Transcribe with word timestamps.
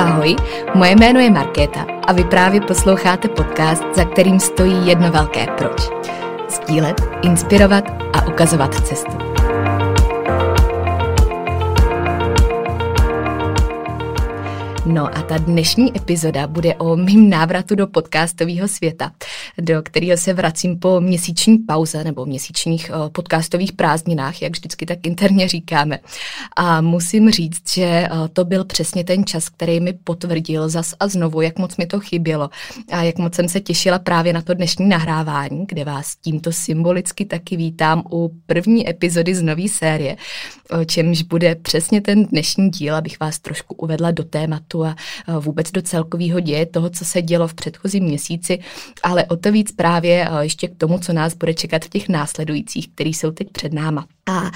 Ahoj, 0.00 0.36
moje 0.74 0.96
jméno 0.96 1.20
je 1.20 1.30
Markéta 1.30 1.86
a 2.06 2.12
vy 2.12 2.24
právě 2.24 2.60
posloucháte 2.60 3.28
podcast, 3.28 3.84
za 3.94 4.04
kterým 4.04 4.40
stojí 4.40 4.86
jedno 4.86 5.10
velké 5.10 5.46
proč. 5.58 5.82
Sdílet, 6.48 7.02
inspirovat 7.22 7.84
a 8.12 8.26
ukazovat 8.26 8.74
cestu. 8.86 9.39
No 14.92 15.06
a 15.18 15.22
ta 15.22 15.38
dnešní 15.38 15.96
epizoda 15.96 16.46
bude 16.46 16.74
o 16.74 16.96
mým 16.96 17.30
návratu 17.30 17.74
do 17.74 17.86
podcastového 17.86 18.68
světa, 18.68 19.12
do 19.60 19.82
kterého 19.82 20.16
se 20.16 20.32
vracím 20.32 20.78
po 20.78 21.00
měsíční 21.00 21.58
pauze 21.58 22.04
nebo 22.04 22.26
měsíčních 22.26 22.90
eh, 22.90 23.10
podcastových 23.10 23.72
prázdninách, 23.72 24.42
jak 24.42 24.52
vždycky 24.52 24.86
tak 24.86 25.06
interně 25.06 25.48
říkáme. 25.48 25.98
A 26.56 26.80
musím 26.80 27.30
říct, 27.30 27.74
že 27.74 27.84
eh, 27.84 28.08
to 28.32 28.44
byl 28.44 28.64
přesně 28.64 29.04
ten 29.04 29.24
čas, 29.24 29.48
který 29.48 29.80
mi 29.80 29.92
potvrdil 29.92 30.68
zas 30.68 30.94
a 31.00 31.08
znovu, 31.08 31.40
jak 31.40 31.58
moc 31.58 31.76
mi 31.76 31.86
to 31.86 32.00
chybělo 32.00 32.50
a 32.92 33.02
jak 33.02 33.18
moc 33.18 33.34
jsem 33.34 33.48
se 33.48 33.60
těšila 33.60 33.98
právě 33.98 34.32
na 34.32 34.42
to 34.42 34.54
dnešní 34.54 34.88
nahrávání, 34.88 35.66
kde 35.68 35.84
vás 35.84 36.16
tímto 36.16 36.52
symbolicky 36.52 37.24
taky 37.24 37.56
vítám 37.56 38.02
u 38.12 38.30
první 38.46 38.90
epizody 38.90 39.34
z 39.34 39.42
nové 39.42 39.68
série, 39.68 40.16
o 40.80 40.84
čemž 40.84 41.22
bude 41.22 41.54
přesně 41.54 42.00
ten 42.00 42.24
dnešní 42.24 42.70
díl, 42.70 42.96
abych 42.96 43.20
vás 43.20 43.38
trošku 43.38 43.74
uvedla 43.74 44.10
do 44.10 44.24
tématu 44.24 44.79
a 44.84 44.96
vůbec 45.40 45.70
do 45.70 45.82
celkového 45.82 46.40
děje 46.40 46.66
toho, 46.66 46.90
co 46.90 47.04
se 47.04 47.22
dělo 47.22 47.48
v 47.48 47.54
předchozím 47.54 48.04
měsíci, 48.04 48.58
ale 49.02 49.24
o 49.24 49.36
to 49.36 49.52
víc 49.52 49.72
právě 49.72 50.28
ještě 50.40 50.68
k 50.68 50.76
tomu, 50.76 50.98
co 50.98 51.12
nás 51.12 51.34
bude 51.34 51.54
čekat 51.54 51.84
v 51.84 51.88
těch 51.88 52.08
následujících, 52.08 52.88
který 52.88 53.14
jsou 53.14 53.30
teď 53.30 53.50
před 53.52 53.72
náma. 53.72 54.06
A 54.30 54.50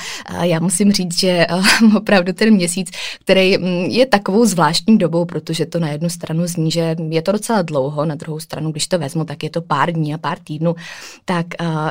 já 0.44 0.60
musím 0.60 0.92
říct, 0.92 1.18
že 1.18 1.46
opravdu 1.96 2.32
ten 2.32 2.54
měsíc, 2.54 2.90
který 3.20 3.58
mm, 3.58 3.66
je 3.84 4.06
takovou 4.06 4.44
zvláštní 4.44 4.98
dobou, 4.98 5.24
protože 5.24 5.66
to 5.66 5.80
na 5.80 5.88
jednu 5.88 6.08
stranu 6.08 6.46
zní, 6.46 6.70
že 6.70 6.96
je 7.08 7.22
to 7.22 7.32
docela 7.32 7.62
dlouho, 7.62 8.04
na 8.04 8.14
druhou 8.14 8.40
stranu, 8.40 8.70
když 8.70 8.86
to 8.86 8.98
vezmu, 8.98 9.24
tak 9.24 9.42
je 9.42 9.50
to 9.50 9.62
pár 9.62 9.92
dní 9.92 10.14
a 10.14 10.18
pár 10.18 10.38
týdnů, 10.38 10.74
tak 11.24 11.46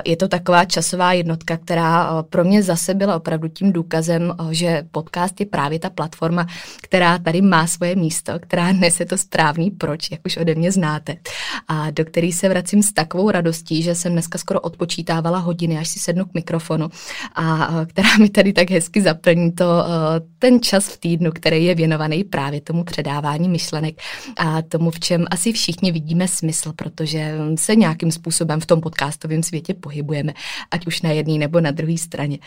je 0.05 0.17
to 0.17 0.27
taková 0.27 0.65
časová 0.65 1.13
jednotka, 1.13 1.57
která 1.57 2.23
pro 2.23 2.43
mě 2.43 2.63
zase 2.63 2.93
byla 2.93 3.15
opravdu 3.15 3.47
tím 3.47 3.71
důkazem, 3.71 4.33
že 4.51 4.83
podcast 4.91 5.39
je 5.39 5.45
právě 5.45 5.79
ta 5.79 5.89
platforma, 5.89 6.47
která 6.81 7.17
tady 7.17 7.41
má 7.41 7.67
svoje 7.67 7.95
místo, 7.95 8.12
která 8.39 8.71
nese 8.71 9.05
to 9.05 9.17
správný 9.17 9.71
proč, 9.71 10.11
jak 10.11 10.21
už 10.25 10.37
ode 10.37 10.55
mě 10.55 10.71
znáte. 10.71 11.15
A 11.67 11.91
do 11.91 12.05
který 12.05 12.31
se 12.31 12.49
vracím 12.49 12.83
s 12.83 12.93
takovou 12.93 13.31
radostí, 13.31 13.81
že 13.81 13.95
jsem 13.95 14.11
dneska 14.11 14.37
skoro 14.37 14.59
odpočítávala 14.59 15.39
hodiny, 15.39 15.77
až 15.77 15.89
si 15.89 15.99
sednu 15.99 16.25
k 16.25 16.33
mikrofonu 16.33 16.89
a 17.35 17.69
která 17.85 18.17
mi 18.17 18.29
tady 18.29 18.53
tak 18.53 18.71
hezky 18.71 19.01
zaplní 19.01 19.51
to, 19.51 19.65
ten 20.39 20.59
čas 20.59 20.87
v 20.87 20.99
týdnu, 20.99 21.31
který 21.31 21.65
je 21.65 21.75
věnovaný 21.75 22.23
právě 22.23 22.61
tomu 22.61 22.83
předávání 22.83 23.49
myšlenek 23.49 23.95
a 24.37 24.61
tomu, 24.61 24.91
v 24.91 24.99
čem 24.99 25.25
asi 25.31 25.53
všichni 25.53 25.91
vidíme 25.91 26.27
smysl, 26.27 26.73
protože 26.73 27.35
se 27.55 27.75
nějakým 27.75 28.11
způsobem 28.11 28.59
v 28.59 28.65
tom 28.65 28.81
podcastovém 28.81 29.43
světě 29.43 29.73
pohybujeme, 29.73 30.33
ať 30.71 30.87
už 30.87 31.01
na 31.01 31.09
jedné 31.09 31.37
nebo 31.37 31.61
na 31.61 31.71
druhé 31.71 31.97
straně. 31.97 32.37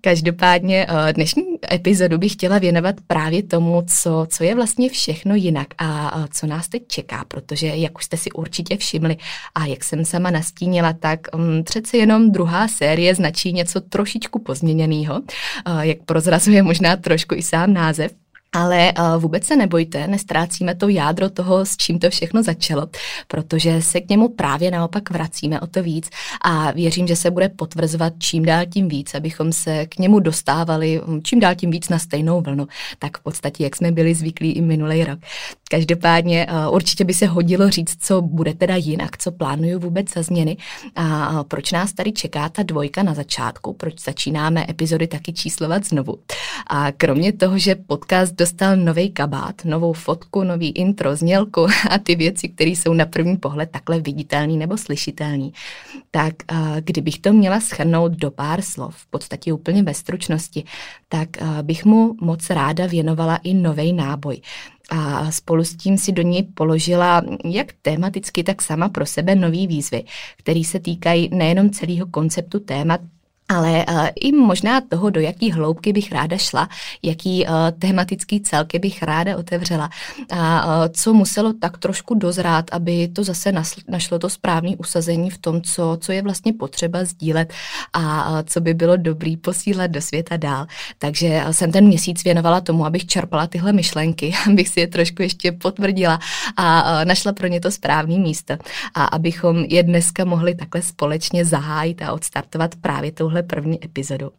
Každopádně 0.00 0.86
dnešní 1.12 1.42
epizodu 1.72 2.18
bych 2.18 2.32
chtěla 2.32 2.58
věnovat 2.58 2.94
právě 3.06 3.42
tomu, 3.42 3.82
co, 3.86 4.26
co 4.30 4.44
je 4.44 4.54
vlastně 4.54 4.88
všechno 5.04 5.34
jinak. 5.34 5.66
A 5.78 6.24
co 6.32 6.46
nás 6.46 6.68
teď 6.68 6.82
čeká, 6.88 7.24
protože 7.28 7.66
jak 7.66 7.98
už 7.98 8.04
jste 8.04 8.16
si 8.16 8.30
určitě 8.32 8.76
všimli 8.76 9.16
a 9.54 9.66
jak 9.66 9.84
jsem 9.84 10.04
sama 10.04 10.30
nastínila, 10.30 10.92
tak 10.92 11.20
um, 11.34 11.64
přece 11.64 11.96
jenom 11.96 12.32
druhá 12.32 12.68
série 12.68 13.14
značí 13.14 13.52
něco 13.52 13.80
trošičku 13.80 14.38
pozměněného, 14.38 15.22
jak 15.80 15.98
prozrazuje 16.04 16.62
možná 16.62 16.96
trošku 16.96 17.34
i 17.34 17.42
sám 17.42 17.72
název. 17.72 18.23
Ale 18.54 18.92
uh, 18.98 19.22
vůbec 19.22 19.44
se 19.44 19.56
nebojte, 19.56 20.06
nestrácíme 20.06 20.74
to 20.74 20.88
jádro 20.88 21.30
toho, 21.30 21.66
s 21.66 21.76
čím 21.76 21.98
to 21.98 22.10
všechno 22.10 22.42
začalo, 22.42 22.86
protože 23.28 23.82
se 23.82 24.00
k 24.00 24.08
němu 24.08 24.28
právě 24.28 24.70
naopak 24.70 25.10
vracíme 25.10 25.60
o 25.60 25.66
to 25.66 25.82
víc 25.82 26.10
a 26.44 26.70
věřím, 26.70 27.06
že 27.06 27.16
se 27.16 27.30
bude 27.30 27.48
potvrzovat 27.48 28.12
čím 28.18 28.44
dál 28.44 28.66
tím 28.66 28.88
víc, 28.88 29.14
abychom 29.14 29.52
se 29.52 29.86
k 29.86 29.98
němu 29.98 30.20
dostávali 30.20 31.00
um, 31.00 31.22
čím 31.22 31.40
dál 31.40 31.54
tím 31.54 31.70
víc 31.70 31.88
na 31.88 31.98
stejnou 31.98 32.40
vlnu, 32.40 32.66
tak 32.98 33.18
v 33.18 33.22
podstatě, 33.22 33.64
jak 33.64 33.76
jsme 33.76 33.92
byli 33.92 34.14
zvyklí 34.14 34.52
i 34.52 34.60
minulý 34.60 35.04
rok. 35.04 35.18
Každopádně 35.70 36.46
uh, 36.46 36.74
určitě 36.74 37.04
by 37.04 37.14
se 37.14 37.26
hodilo 37.26 37.70
říct, 37.70 37.96
co 38.00 38.22
bude 38.22 38.54
teda 38.54 38.76
jinak, 38.76 39.18
co 39.18 39.32
plánuju 39.32 39.78
vůbec 39.78 40.12
za 40.14 40.22
změny 40.22 40.56
a 40.96 41.44
proč 41.44 41.72
nás 41.72 41.92
tady 41.92 42.12
čeká 42.12 42.48
ta 42.48 42.62
dvojka 42.62 43.02
na 43.02 43.14
začátku, 43.14 43.72
proč 43.72 43.94
začínáme 44.04 44.66
epizody 44.68 45.06
taky 45.06 45.32
číslovat 45.32 45.84
znovu. 45.84 46.18
A 46.66 46.92
kromě 46.92 47.32
toho, 47.32 47.58
že 47.58 47.74
podcast 47.74 48.34
dostal 48.44 48.76
nový 48.76 49.10
kabát, 49.10 49.64
novou 49.64 49.92
fotku, 49.92 50.44
nový 50.44 50.68
intro, 50.68 51.16
znělku 51.16 51.66
a 51.90 51.98
ty 51.98 52.14
věci, 52.14 52.48
které 52.48 52.70
jsou 52.70 52.94
na 52.94 53.06
první 53.06 53.36
pohled 53.36 53.70
takhle 53.70 54.00
viditelný 54.00 54.56
nebo 54.56 54.76
slyšitelný, 54.76 55.52
tak 56.10 56.34
uh, 56.52 56.58
kdybych 56.80 57.18
to 57.18 57.32
měla 57.32 57.60
schrnout 57.60 58.12
do 58.12 58.30
pár 58.30 58.62
slov, 58.62 58.96
v 58.96 59.06
podstatě 59.06 59.52
úplně 59.52 59.82
ve 59.82 59.94
stručnosti, 59.94 60.64
tak 61.08 61.28
uh, 61.40 61.62
bych 61.62 61.84
mu 61.84 62.14
moc 62.20 62.50
ráda 62.50 62.86
věnovala 62.86 63.36
i 63.36 63.54
nový 63.54 63.92
náboj. 63.92 64.40
A 64.90 65.30
spolu 65.32 65.64
s 65.64 65.76
tím 65.76 65.98
si 65.98 66.12
do 66.12 66.22
něj 66.22 66.42
položila 66.42 67.22
jak 67.44 67.72
tematicky, 67.82 68.44
tak 68.44 68.62
sama 68.62 68.88
pro 68.88 69.06
sebe 69.06 69.34
nový 69.34 69.66
výzvy, 69.66 70.04
které 70.36 70.64
se 70.64 70.80
týkají 70.80 71.30
nejenom 71.32 71.70
celého 71.70 72.06
konceptu 72.06 72.60
témat, 72.60 73.00
ale 73.48 73.84
uh, 73.88 74.06
i 74.20 74.32
možná 74.32 74.80
toho, 74.80 75.10
do 75.10 75.20
jaký 75.20 75.52
hloubky 75.52 75.92
bych 75.92 76.12
ráda 76.12 76.36
šla, 76.36 76.68
jaký 77.02 77.46
uh, 77.46 77.52
tematický 77.78 78.40
celky 78.40 78.78
bych 78.78 79.02
ráda 79.02 79.36
otevřela 79.36 79.90
a 80.30 80.66
uh, 80.66 80.72
co 80.92 81.14
muselo 81.14 81.52
tak 81.52 81.78
trošku 81.78 82.14
dozrát, 82.14 82.64
aby 82.72 83.08
to 83.08 83.24
zase 83.24 83.52
nasl- 83.52 83.82
našlo 83.88 84.18
to 84.18 84.30
správné 84.30 84.76
usazení 84.76 85.30
v 85.30 85.38
tom, 85.38 85.62
co, 85.62 85.98
co 86.00 86.12
je 86.12 86.22
vlastně 86.22 86.52
potřeba 86.52 87.04
sdílet 87.04 87.52
a 87.92 88.30
uh, 88.30 88.38
co 88.44 88.60
by 88.60 88.74
bylo 88.74 88.96
dobrý 88.96 89.36
posílat 89.36 89.90
do 89.90 90.00
světa 90.00 90.36
dál. 90.36 90.66
Takže 90.98 91.42
uh, 91.44 91.50
jsem 91.50 91.72
ten 91.72 91.86
měsíc 91.86 92.24
věnovala 92.24 92.60
tomu, 92.60 92.86
abych 92.86 93.06
čerpala 93.06 93.46
tyhle 93.46 93.72
myšlenky, 93.72 94.34
abych 94.50 94.68
si 94.68 94.80
je 94.80 94.86
trošku 94.86 95.22
ještě 95.22 95.52
potvrdila 95.52 96.18
a 96.56 96.82
uh, 96.82 97.04
našla 97.04 97.32
pro 97.32 97.46
ně 97.46 97.60
to 97.60 97.70
správné 97.70 98.18
místo 98.18 98.54
a 98.94 99.04
abychom 99.04 99.64
je 99.68 99.82
dneska 99.82 100.24
mohli 100.24 100.54
takhle 100.54 100.82
společně 100.82 101.44
zahájit 101.44 102.02
a 102.02 102.12
odstartovat 102.12 102.74
právě 102.80 103.12
touhle 103.12 103.33
tuhle 103.34 103.42
první 103.42 103.84
epizodu. 103.84 104.30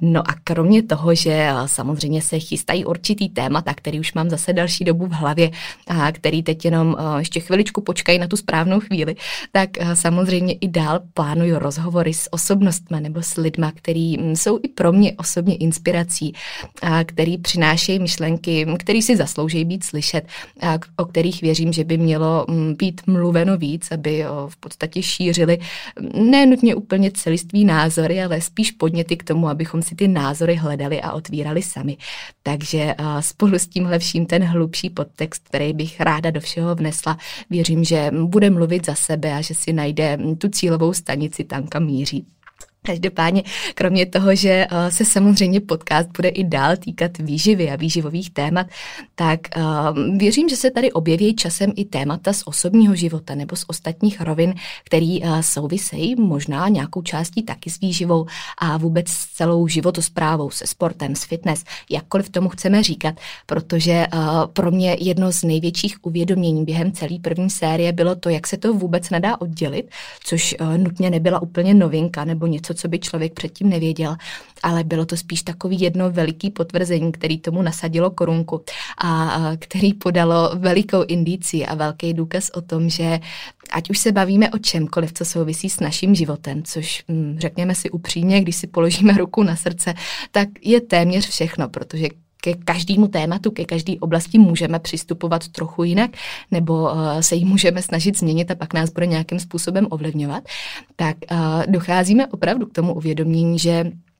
No 0.00 0.20
a 0.30 0.34
kromě 0.44 0.82
toho, 0.82 1.14
že 1.14 1.32
eh, 1.32 1.54
samozřejmě 1.66 2.22
se 2.22 2.38
chystají 2.38 2.84
určitý 2.84 3.28
témata, 3.28 3.74
který 3.74 4.00
už 4.00 4.14
mám 4.14 4.30
zase 4.30 4.52
další 4.52 4.84
dobu 4.84 5.06
v 5.06 5.12
hlavě 5.12 5.50
a 5.86 6.12
který 6.12 6.42
teď 6.42 6.64
jenom 6.64 6.96
eh, 6.98 7.18
ještě 7.18 7.40
chviličku 7.40 7.80
počkají 7.80 8.18
na 8.18 8.26
tu 8.26 8.36
správnou 8.36 8.80
chvíli, 8.80 9.16
tak 9.52 9.70
eh, 9.78 9.96
samozřejmě 9.96 10.54
i 10.54 10.68
dál 10.68 11.00
plánuju 11.14 11.58
rozhovory 11.58 12.14
s 12.14 12.32
osobnostmi 12.32 13.00
nebo 13.00 13.22
s 13.22 13.36
lidma, 13.36 13.72
který 13.74 14.18
mm, 14.18 14.36
jsou 14.36 14.58
i 14.62 14.68
pro 14.68 14.92
mě 14.92 15.12
osobně 15.12 15.56
inspirací, 15.56 16.32
a 16.82 17.04
který 17.04 17.38
přinášejí 17.38 17.98
myšlenky, 17.98 18.66
který 18.78 19.02
si 19.02 19.16
zaslouží 19.16 19.64
být 19.64 19.84
slyšet, 19.84 20.26
a 20.62 20.78
o 20.96 21.04
kterých 21.04 21.42
věřím, 21.42 21.72
že 21.72 21.84
by 21.84 21.98
mělo 21.98 22.44
mm, 22.48 22.74
být 22.74 23.00
mluveno 23.06 23.56
víc, 23.56 23.92
aby 23.92 24.24
v 24.48 24.56
podstatě 24.56 25.02
šířili 25.02 25.58
mm, 26.00 26.30
nenutně 26.30 26.74
úplně 26.74 27.10
celistvý 27.10 27.64
názory, 27.64 28.22
ale 28.22 28.35
ale 28.36 28.40
spíš 28.40 28.70
podněty 28.70 29.16
k 29.16 29.24
tomu, 29.24 29.48
abychom 29.48 29.82
si 29.82 29.94
ty 29.94 30.08
názory 30.08 30.54
hledali 30.54 31.00
a 31.00 31.12
otvírali 31.12 31.62
sami. 31.62 31.96
Takže 32.42 32.94
uh, 33.00 33.20
spolu 33.20 33.54
s 33.54 33.66
tímhle 33.66 33.98
vším 33.98 34.26
ten 34.26 34.44
hlubší 34.44 34.90
podtext, 34.90 35.48
který 35.48 35.72
bych 35.72 36.00
ráda 36.00 36.30
do 36.30 36.40
všeho 36.40 36.74
vnesla, 36.74 37.18
věřím, 37.50 37.84
že 37.84 38.10
bude 38.24 38.50
mluvit 38.50 38.86
za 38.86 38.94
sebe 38.94 39.32
a 39.32 39.40
že 39.40 39.54
si 39.54 39.72
najde 39.72 40.18
tu 40.38 40.48
cílovou 40.48 40.92
stanici 40.92 41.44
tam, 41.44 41.66
kam 41.66 41.84
míří. 41.84 42.26
Každopádně, 42.86 43.42
kromě 43.74 44.06
toho, 44.06 44.34
že 44.34 44.66
eh, 44.70 44.90
se 44.90 45.04
samozřejmě 45.04 45.60
podcast 45.60 46.08
bude 46.16 46.28
i 46.28 46.44
dál 46.44 46.76
týkat 46.76 47.18
výživy 47.18 47.70
a 47.70 47.76
výživových 47.76 48.30
témat, 48.30 48.66
tak 49.14 49.40
uh, 49.56 50.16
věřím, 50.18 50.48
že 50.48 50.56
se 50.56 50.70
tady 50.70 50.92
objeví 50.92 51.36
časem 51.36 51.72
i 51.76 51.84
témata 51.84 52.32
z 52.32 52.42
osobního 52.44 52.94
života 52.94 53.34
nebo 53.34 53.56
z 53.56 53.64
ostatních 53.66 54.20
rovin, 54.20 54.54
který 54.84 55.22
uh, 55.22 55.40
souvisejí 55.40 56.14
možná 56.20 56.68
nějakou 56.68 57.02
částí 57.02 57.42
taky 57.42 57.70
s 57.70 57.80
výživou 57.80 58.26
a 58.58 58.76
vůbec 58.76 59.08
s 59.08 59.26
celou 59.26 59.68
životosprávou, 59.68 60.50
se 60.50 60.66
sportem, 60.66 61.14
s 61.16 61.24
fitness, 61.24 61.64
jakkoliv 61.90 62.30
tomu 62.30 62.48
chceme 62.48 62.82
říkat, 62.82 63.14
protože 63.46 64.06
uh, 64.14 64.46
pro 64.46 64.70
mě 64.70 64.96
jedno 65.00 65.32
z 65.32 65.42
největších 65.42 65.96
uvědomění 66.02 66.64
během 66.64 66.92
celé 66.92 67.18
první 67.22 67.50
série 67.50 67.92
bylo 67.92 68.14
to, 68.14 68.28
jak 68.28 68.46
se 68.46 68.56
to 68.56 68.74
vůbec 68.74 69.10
nedá 69.10 69.40
oddělit, 69.40 69.90
což 70.24 70.54
nutně 70.76 71.10
nebyla 71.10 71.42
úplně 71.42 71.74
novinka 71.74 72.24
nebo 72.24 72.46
něco, 72.46 72.74
co 72.76 72.88
by 72.88 72.98
člověk 72.98 73.32
předtím 73.32 73.68
nevěděl, 73.68 74.16
ale 74.62 74.84
bylo 74.84 75.06
to 75.06 75.16
spíš 75.16 75.42
takový 75.42 75.80
jedno 75.80 76.10
veliký 76.10 76.50
potvrzení, 76.50 77.12
který 77.12 77.38
tomu 77.38 77.62
nasadilo 77.62 78.10
korunku 78.10 78.64
a 79.04 79.40
který 79.58 79.94
podalo 79.94 80.50
velikou 80.54 81.04
indici 81.08 81.66
a 81.66 81.74
velký 81.74 82.14
důkaz 82.14 82.50
o 82.54 82.60
tom, 82.60 82.88
že 82.90 83.20
ať 83.70 83.90
už 83.90 83.98
se 83.98 84.12
bavíme 84.12 84.50
o 84.50 84.58
čemkoliv, 84.58 85.12
co 85.12 85.24
souvisí 85.24 85.70
s 85.70 85.80
naším 85.80 86.14
životem, 86.14 86.62
což 86.62 87.04
hm, 87.08 87.36
řekněme 87.38 87.74
si 87.74 87.90
upřímně, 87.90 88.40
když 88.40 88.56
si 88.56 88.66
položíme 88.66 89.12
ruku 89.12 89.42
na 89.42 89.56
srdce, 89.56 89.94
tak 90.30 90.48
je 90.62 90.80
téměř 90.80 91.28
všechno, 91.28 91.68
protože 91.68 92.08
ke 92.40 92.54
každému 92.54 93.08
tématu, 93.08 93.50
ke 93.50 93.64
každé 93.64 93.94
oblasti 94.00 94.38
můžeme 94.38 94.78
přistupovat 94.78 95.48
trochu 95.48 95.84
jinak, 95.84 96.10
nebo 96.50 96.82
uh, 96.82 97.20
se 97.20 97.34
jí 97.34 97.44
můžeme 97.44 97.82
snažit 97.82 98.18
změnit 98.18 98.50
a 98.50 98.54
pak 98.54 98.74
nás 98.74 98.90
bude 98.90 99.06
nějakým 99.06 99.40
způsobem 99.40 99.86
ovlivňovat, 99.90 100.44
tak 100.96 101.16
uh, 101.30 101.38
docházíme 101.68 102.26
opravdu 102.26 102.66
k 102.66 102.72
tomu 102.72 102.94
uvědomění, 102.94 103.58
že 103.58 103.84
Eh, 103.84 104.15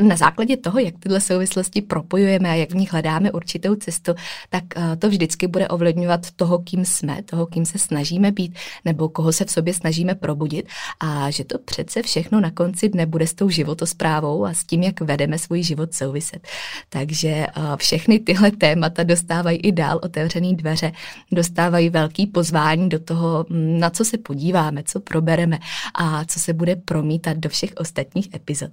na 0.00 0.16
základě 0.16 0.56
toho, 0.56 0.78
jak 0.78 0.94
tyhle 0.98 1.20
souvislosti 1.20 1.82
propojujeme 1.82 2.50
a 2.50 2.54
jak 2.54 2.70
v 2.70 2.74
nich 2.74 2.92
hledáme 2.92 3.32
určitou 3.32 3.74
cestu, 3.74 4.14
tak 4.50 4.64
eh, 4.76 4.96
to 4.96 5.08
vždycky 5.08 5.46
bude 5.46 5.68
ovlivňovat 5.68 6.30
toho, 6.30 6.58
kým 6.58 6.84
jsme, 6.84 7.22
toho, 7.22 7.46
kým 7.46 7.66
se 7.66 7.78
snažíme 7.78 8.32
být, 8.32 8.58
nebo 8.84 9.08
koho 9.08 9.32
se 9.32 9.44
v 9.44 9.50
sobě 9.50 9.74
snažíme 9.74 10.14
probudit 10.14 10.68
a 11.00 11.30
že 11.30 11.44
to 11.44 11.58
přece 11.58 12.02
všechno 12.02 12.40
na 12.40 12.50
konci 12.50 12.88
dne 12.88 13.06
bude 13.06 13.26
s 13.26 13.34
tou 13.34 13.48
životosprávou 13.48 14.44
a 14.44 14.54
s 14.54 14.64
tím, 14.64 14.82
jak 14.82 15.00
vedeme 15.00 15.38
svůj 15.38 15.62
život 15.62 15.94
souviset. 15.94 16.48
Takže 16.88 17.28
eh, 17.28 17.50
všechny 17.76 18.18
tyhle 18.18 18.50
témata 18.50 19.02
dostávají 19.02 19.58
i 19.58 19.72
dál 19.72 20.00
otevřený 20.02 20.56
dveře, 20.56 20.92
dostávají 21.32 21.90
velký 21.90 22.26
pozvání 22.26 22.88
do 22.88 22.98
toho, 22.98 23.46
hm, 23.50 23.78
na 23.78 23.90
co 23.90 24.04
se 24.04 24.18
podíváme, 24.18 24.82
co 24.82 25.00
probereme 25.00 25.58
a 25.94 26.24
co 26.24 26.40
se 26.40 26.52
bude 26.52 26.76
promítat 26.76 27.36
do 27.36 27.48
všech 27.48 27.70
ostatních 27.76 28.34
epizod. 28.34 28.70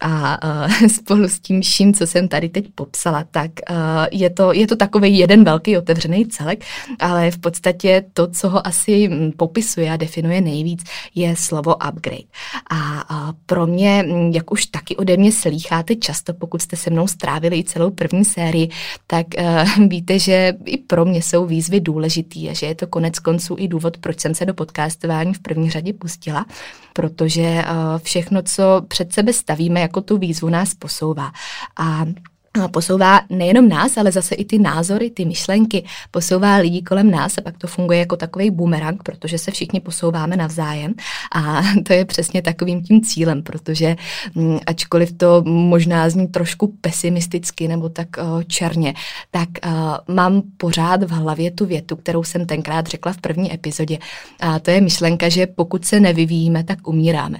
A 0.00 0.21
uh, 0.22 0.86
spolu 0.88 1.28
s 1.28 1.40
tím 1.40 1.60
vším, 1.60 1.94
co 1.94 2.06
jsem 2.06 2.28
tady 2.28 2.48
teď 2.48 2.66
popsala, 2.74 3.24
tak 3.30 3.50
uh, 3.70 3.76
je, 4.12 4.30
to, 4.30 4.52
je 4.52 4.66
to 4.66 4.76
takový 4.76 5.18
jeden 5.18 5.44
velký 5.44 5.78
otevřený 5.78 6.26
celek, 6.26 6.64
ale 7.00 7.30
v 7.30 7.38
podstatě 7.38 8.04
to, 8.12 8.26
co 8.26 8.48
ho 8.48 8.66
asi 8.66 9.08
mm, 9.08 9.32
popisuje 9.32 9.90
a 9.90 9.96
definuje 9.96 10.40
nejvíc, 10.40 10.84
je 11.14 11.36
slovo 11.36 11.74
upgrade. 11.88 12.28
A 12.70 13.10
uh, 13.10 13.32
pro 13.46 13.66
mě, 13.66 14.04
mm, 14.06 14.32
jak 14.32 14.52
už 14.52 14.66
taky 14.66 14.96
ode 14.96 15.16
mě 15.16 15.32
slýcháte 15.32 15.96
často, 15.96 16.34
pokud 16.34 16.62
jste 16.62 16.76
se 16.76 16.90
mnou 16.90 17.06
strávili 17.06 17.58
i 17.58 17.64
celou 17.64 17.90
první 17.90 18.24
sérii, 18.24 18.68
tak 19.06 19.26
uh, 19.38 19.86
víte, 19.88 20.18
že 20.18 20.54
i 20.64 20.78
pro 20.78 21.04
mě 21.04 21.22
jsou 21.22 21.46
výzvy 21.46 21.80
důležitý 21.80 22.50
a 22.50 22.52
že 22.52 22.66
je 22.66 22.74
to 22.74 22.86
konec 22.86 23.18
konců 23.18 23.56
i 23.58 23.68
důvod, 23.68 23.96
proč 23.96 24.20
jsem 24.20 24.34
se 24.34 24.46
do 24.46 24.54
podcastování 24.54 25.34
v 25.34 25.40
první 25.40 25.70
řadě 25.70 25.92
pustila, 25.92 26.46
protože 26.92 27.42
uh, 27.42 27.98
všechno, 28.02 28.42
co 28.42 28.82
před 28.88 29.12
sebe 29.12 29.32
stavíme 29.32 29.80
jako 29.80 30.00
tu 30.00 30.11
výzvu 30.18 30.48
nás 30.48 30.74
posouvá. 30.74 31.32
A 31.78 32.04
posouvá 32.70 33.20
nejenom 33.30 33.68
nás, 33.68 33.96
ale 33.96 34.12
zase 34.12 34.34
i 34.34 34.44
ty 34.44 34.58
názory, 34.58 35.10
ty 35.10 35.24
myšlenky, 35.24 35.84
posouvá 36.10 36.56
lidi 36.56 36.82
kolem 36.82 37.10
nás 37.10 37.38
a 37.38 37.40
pak 37.40 37.58
to 37.58 37.66
funguje 37.66 37.98
jako 37.98 38.16
takový 38.16 38.50
bumerang, 38.50 39.02
protože 39.02 39.38
se 39.38 39.50
všichni 39.50 39.80
posouváme 39.80 40.36
navzájem. 40.36 40.94
A 41.34 41.62
to 41.86 41.92
je 41.92 42.04
přesně 42.04 42.42
takovým 42.42 42.82
tím 42.82 43.00
cílem, 43.02 43.42
protože 43.42 43.96
mm, 44.34 44.58
ačkoliv 44.66 45.12
to 45.12 45.42
možná 45.46 46.10
zní 46.10 46.28
trošku 46.28 46.74
pesimisticky 46.80 47.68
nebo 47.68 47.88
tak 47.88 48.08
uh, 48.18 48.42
černě, 48.42 48.94
tak 49.30 49.48
uh, 49.66 50.14
mám 50.14 50.42
pořád 50.56 51.02
v 51.02 51.10
hlavě 51.10 51.50
tu 51.50 51.66
větu, 51.66 51.96
kterou 51.96 52.24
jsem 52.24 52.46
tenkrát 52.46 52.86
řekla 52.86 53.12
v 53.12 53.18
první 53.18 53.54
epizodě. 53.54 53.98
A 54.40 54.58
to 54.58 54.70
je 54.70 54.80
myšlenka, 54.80 55.28
že 55.28 55.46
pokud 55.46 55.84
se 55.84 56.00
nevyvíjíme, 56.00 56.64
tak 56.64 56.88
umíráme. 56.88 57.38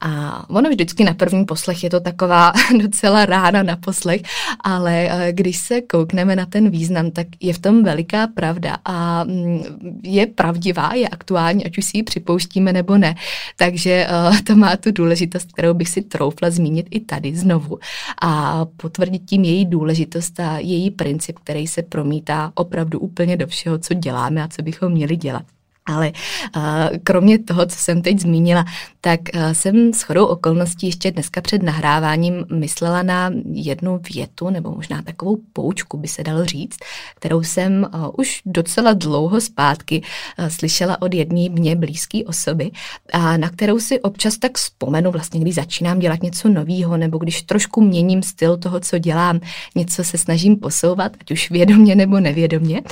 A 0.00 0.44
ono 0.50 0.70
vždycky 0.70 1.04
na 1.04 1.14
první 1.14 1.44
poslech 1.44 1.84
je 1.84 1.90
to 1.90 2.00
taková 2.00 2.52
docela 2.82 3.26
rána 3.26 3.62
na 3.62 3.76
poslech, 3.76 4.22
ale 4.60 5.08
eh, 5.10 5.32
když 5.32 5.56
se 5.56 5.80
koukneme 5.80 6.36
na 6.36 6.46
ten 6.46 6.70
význam, 6.70 7.10
tak 7.10 7.26
je 7.40 7.52
v 7.52 7.58
tom 7.58 7.84
veliká 7.84 8.26
pravda 8.26 8.76
a 8.84 9.24
mm, 9.24 9.62
je 10.02 10.26
pravdivá, 10.26 10.94
je 10.94 11.08
aktuální, 11.08 11.66
ať 11.66 11.78
už 11.78 11.84
si 11.84 11.98
ji 11.98 12.02
připouštíme 12.02 12.72
nebo 12.72 12.98
ne. 12.98 13.14
Takže 13.56 14.06
eh, 14.08 14.42
to 14.42 14.56
má 14.56 14.76
tu 14.76 14.90
důležitost, 14.92 15.52
kterou 15.52 15.74
bych 15.74 15.88
si 15.88 16.02
troufla 16.02 16.50
zmínit 16.50 16.86
i 16.90 17.00
tady 17.00 17.36
znovu 17.36 17.78
a 18.22 18.64
potvrdit 18.76 19.22
tím 19.26 19.44
její 19.44 19.64
důležitost 19.64 20.40
a 20.40 20.58
její 20.58 20.90
princip, 20.90 21.38
který 21.38 21.66
se 21.66 21.82
promítá 21.82 22.52
opravdu 22.54 22.98
úplně 22.98 23.36
do 23.36 23.46
všeho, 23.46 23.78
co 23.78 23.94
děláme 23.94 24.42
a 24.42 24.48
co 24.48 24.62
bychom 24.62 24.92
měli 24.92 25.16
dělat. 25.16 25.42
Ale 25.86 26.12
uh, 26.56 26.62
kromě 27.04 27.38
toho, 27.38 27.66
co 27.66 27.76
jsem 27.78 28.02
teď 28.02 28.20
zmínila, 28.20 28.64
tak 29.08 29.20
uh, 29.34 29.52
jsem 29.52 29.92
s 29.92 30.02
chodou 30.02 30.26
okolností 30.26 30.86
ještě 30.86 31.10
dneska 31.10 31.40
před 31.40 31.62
nahráváním 31.62 32.44
myslela 32.52 33.02
na 33.02 33.30
jednu 33.52 34.00
větu, 34.14 34.50
nebo 34.50 34.70
možná 34.70 35.02
takovou 35.02 35.38
poučku 35.52 35.96
by 35.96 36.08
se 36.08 36.22
dalo 36.24 36.44
říct, 36.44 36.76
kterou 37.14 37.42
jsem 37.42 37.86
uh, 37.94 38.10
už 38.18 38.42
docela 38.46 38.92
dlouho 38.92 39.40
zpátky 39.40 40.02
uh, 40.38 40.48
slyšela 40.48 41.02
od 41.02 41.14
jedné 41.14 41.48
mě 41.48 41.76
blízké 41.76 42.18
osoby, 42.26 42.70
a 43.12 43.36
na 43.36 43.50
kterou 43.50 43.78
si 43.78 44.00
občas 44.00 44.38
tak 44.38 44.58
vzpomenu, 44.58 45.10
vlastně 45.10 45.40
když 45.40 45.54
začínám 45.54 45.98
dělat 45.98 46.22
něco 46.22 46.48
nového, 46.48 46.96
nebo 46.96 47.18
když 47.18 47.42
trošku 47.42 47.80
měním 47.80 48.22
styl 48.22 48.56
toho, 48.56 48.80
co 48.80 48.98
dělám, 48.98 49.40
něco 49.74 50.04
se 50.04 50.18
snažím 50.18 50.56
posouvat, 50.56 51.12
ať 51.20 51.30
už 51.30 51.50
vědomě 51.50 51.94
nebo 51.94 52.20
nevědomě. 52.20 52.82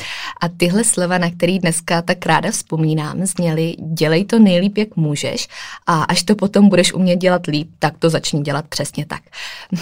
A 0.41 0.49
tyhle 0.49 0.85
slova, 0.85 1.19
na 1.19 1.31
který 1.31 1.59
dneska 1.59 2.03
tak 2.03 2.27
ráda 2.27 2.51
vzpomínám, 2.51 3.27
zněly 3.27 3.77
dělej 3.95 4.25
to 4.25 4.39
nejlíp, 4.39 4.79
jak 4.79 4.97
můžeš 4.97 5.49
a 5.87 6.06
až 6.09 6.23
to 6.23 6.35
potom 6.35 6.69
budeš 6.69 6.93
umět 6.93 7.17
dělat 7.17 7.47
líp, 7.47 7.71
tak 7.79 7.99
to 7.99 8.11
začni 8.11 8.41
dělat 8.41 8.65
přesně 8.69 9.07
tak. 9.07 9.23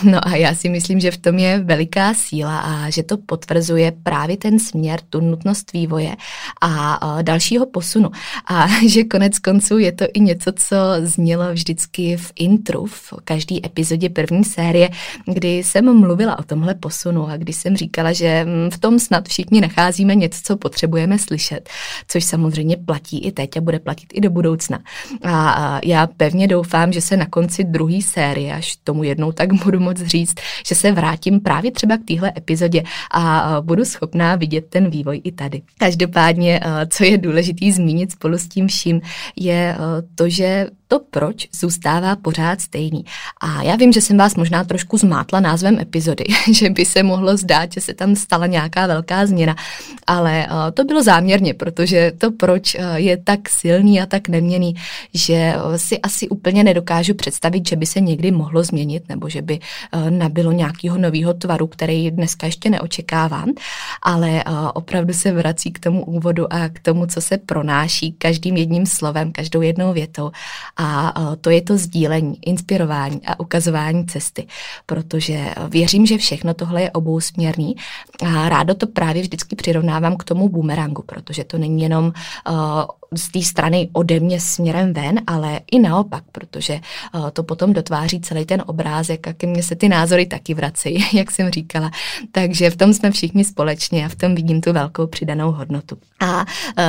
No 0.05 0.29
a 0.29 0.37
já 0.37 0.55
si 0.55 0.69
myslím, 0.69 1.01
že 1.01 1.11
v 1.11 1.17
tom 1.17 1.39
je 1.39 1.59
veliká 1.59 2.15
síla 2.15 2.59
a 2.59 2.91
že 2.91 3.03
to 3.03 3.17
potvrzuje 3.17 3.93
právě 4.03 4.37
ten 4.37 4.59
směr, 4.59 5.01
tu 5.11 5.21
nutnost 5.21 5.73
vývoje 5.73 6.17
a 6.61 7.23
dalšího 7.23 7.67
posunu. 7.67 8.11
A 8.47 8.67
že 8.89 9.05
konec 9.05 9.39
konců 9.39 9.79
je 9.79 9.93
to 9.93 10.05
i 10.15 10.21
něco, 10.21 10.53
co 10.57 10.77
znělo 11.03 11.53
vždycky 11.53 12.17
v 12.17 12.33
intru, 12.35 12.87
v 12.87 13.15
každé 13.25 13.57
epizodě 13.67 14.09
první 14.09 14.45
série, 14.45 14.91
kdy 15.27 15.59
jsem 15.59 16.01
mluvila 16.01 16.39
o 16.39 16.43
tomhle 16.43 16.75
posunu 16.75 17.29
a 17.29 17.37
kdy 17.37 17.53
jsem 17.53 17.77
říkala, 17.77 18.13
že 18.13 18.45
mm, 18.45 18.71
v 18.71 18.79
tom 18.79 18.99
snad 18.99 19.29
všichni 19.29 19.61
nacházíme 19.61 20.15
něco, 20.15 20.41
co 20.45 20.57
potřebujeme 20.57 21.19
slyšet, 21.19 21.69
což 22.09 22.25
samozřejmě 22.25 22.77
platí 22.77 23.25
i 23.25 23.33
teď 23.33 23.57
a 23.57 23.61
bude 23.61 23.79
platit 23.79 24.07
i 24.13 24.21
do 24.21 24.31
budoucna. 24.31 24.79
A 25.23 25.81
já 25.85 26.04
pevně 26.07 26.49
doufám, 26.49 26.93
že 26.93 27.01
se 27.01 27.17
na 27.17 27.27
konci 27.27 27.65
druhé 27.65 28.03
série, 28.03 28.55
až 28.55 28.77
tomu 28.77 29.05
jednou 29.05 29.33
tak 29.33 29.53
budu 29.53 29.81
moc 29.81 30.03
říct, 30.03 30.35
že 30.67 30.75
se 30.75 30.93
vrátím 30.93 31.41
právě 31.41 31.71
třeba 31.73 31.97
k 31.97 32.05
téhle 32.05 32.33
epizodě 32.37 32.83
a 33.11 33.57
budu 33.61 33.85
schopná 33.85 34.37
vidět 34.37 34.67
ten 34.69 34.91
vývoj 34.91 35.21
i 35.25 35.33
tady. 35.33 35.63
Každopádně, 35.79 36.61
co 36.89 37.05
je 37.05 37.19
důležité 37.19 37.73
zmínit 37.73 38.13
spolu 38.13 38.39
s 38.39 38.49
tím 38.49 38.69
vším, 38.69 39.01
je 39.37 39.77
to, 40.15 40.29
že 40.29 40.67
to 40.89 41.01
proč 41.11 41.49
zůstává 41.53 42.17
pořád 42.17 42.61
stejný. 42.61 43.05
A 43.41 43.63
já 43.63 43.77
vím, 43.77 43.93
že 43.93 44.01
jsem 44.01 44.17
vás 44.17 44.35
možná 44.35 44.65
trošku 44.65 44.99
zmátla 44.99 45.41
názvem 45.41 45.79
epizody, 45.81 46.25
že 46.53 46.71
by 46.71 46.85
se 46.85 47.03
mohlo 47.03 47.37
zdát, 47.37 47.73
že 47.73 47.81
se 47.81 47.95
tam 47.95 48.17
stala 48.17 48.47
nějaká 48.47 48.87
velká 48.87 49.27
změna, 49.27 49.57
ale 50.07 50.47
to 50.75 50.85
bylo 50.85 51.03
záměrně, 51.03 51.55
protože 51.55 52.13
to 52.19 52.31
proč 52.31 52.77
je 52.95 53.17
tak 53.17 53.49
silný 53.49 54.01
a 54.01 54.07
tak 54.07 54.29
neměný, 54.29 54.75
že 55.15 55.55
uh, 55.57 55.77
si 55.95 56.01
asi 56.01 56.29
úplně 56.29 56.65
nedokážu 56.65 57.15
představit, 57.15 57.69
že 57.69 57.77
by 57.77 57.87
se 57.87 58.01
někdy 58.01 58.31
mohlo 58.31 58.63
změnit 58.63 59.09
nebo 59.09 59.29
že 59.29 59.43
by 59.43 59.59
nabilo 60.11 60.53
nějakého 60.53 60.99
nového 60.99 61.35
tvaru, 61.35 61.67
který 61.67 62.11
dneska 62.11 62.47
ještě 62.47 62.71
neočekávám, 62.71 63.49
ale 64.03 64.45
opravdu 64.75 65.13
se 65.15 65.33
vrací 65.33 65.73
k 65.73 65.79
tomu 65.79 66.05
úvodu 66.05 66.53
a 66.53 66.69
k 66.69 66.81
tomu, 66.81 67.07
co 67.07 67.21
se 67.21 67.39
pronáší 67.39 68.13
každým 68.13 68.57
jedním 68.57 68.87
slovem, 68.87 69.33
každou 69.33 69.63
jednou 69.63 69.93
větou. 69.93 70.31
A 70.77 71.15
to 71.41 71.51
je 71.51 71.63
to 71.63 71.79
sdílení, 71.79 72.39
inspirování 72.47 73.21
a 73.27 73.41
ukazování 73.41 74.07
cesty, 74.07 74.47
protože 74.87 75.55
věřím, 75.69 76.07
že 76.07 76.19
všechno 76.19 76.55
tohle 76.55 76.83
je 76.83 76.91
obousměrný 76.91 77.77
a 78.27 78.49
rádo 78.49 78.75
to 78.75 78.87
právě 78.87 79.23
vždycky 79.23 79.57
přirovnávám 79.57 80.17
k 80.17 80.25
tomu 80.25 80.49
boomerangu, 80.49 81.03
protože 81.07 81.45
to 81.45 81.59
není 81.59 81.83
jenom 81.83 82.13
z 83.15 83.29
té 83.29 83.43
strany 83.43 83.89
ode 83.93 84.21
mě 84.21 84.41
směrem 84.41 84.93
ven, 84.93 85.21
ale 85.27 85.61
i 85.71 85.79
naopak, 85.79 86.25
protože 86.33 86.81
to 87.33 87.43
potom 87.43 87.73
dotváří 87.73 88.21
celý 88.21 88.45
ten 88.45 88.63
obrázek 88.67 89.29
a 89.29 89.33
ke 89.33 89.47
mně 89.47 89.63
se 89.63 89.77
ty 89.77 89.89
názory 89.89 90.27
taky 90.27 90.55
vracejí, 90.55 91.07
jak 91.13 91.31
jsem 91.31 91.51
říkala. 91.51 91.91
Takže 92.33 92.71
v 92.71 92.77
tom 92.77 92.93
jsme 92.93 93.11
všichni 93.11 93.45
společně 93.45 94.05
a 94.05 94.09
v 94.09 94.15
tom 94.15 94.35
vidím 94.35 94.61
tu 94.61 94.73
velkou 94.73 95.07
přidanou 95.07 95.53
hodnotu. 95.53 95.97
A 96.21 96.45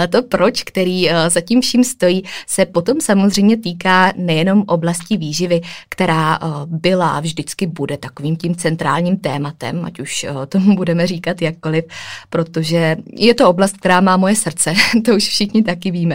to 0.09 0.23
proč, 0.23 0.63
který 0.63 1.09
zatím 1.27 1.61
vším 1.61 1.83
stojí, 1.83 2.23
se 2.47 2.65
potom 2.65 3.01
samozřejmě 3.01 3.57
týká 3.57 4.13
nejenom 4.17 4.63
oblasti 4.67 5.17
výživy, 5.17 5.61
která 5.89 6.39
byla 6.65 7.09
a 7.09 7.19
vždycky 7.19 7.67
bude 7.67 7.97
takovým 7.97 8.35
tím 8.35 8.55
centrálním 8.55 9.17
tématem, 9.17 9.85
ať 9.85 9.99
už 9.99 10.25
tomu 10.49 10.75
budeme 10.75 11.07
říkat 11.07 11.41
jakkoliv, 11.41 11.85
protože 12.29 12.97
je 13.13 13.33
to 13.33 13.49
oblast, 13.49 13.77
která 13.77 14.01
má 14.01 14.17
moje 14.17 14.35
srdce, 14.35 14.73
to 15.05 15.15
už 15.15 15.27
všichni 15.27 15.63
taky 15.63 15.91
víme, 15.91 16.14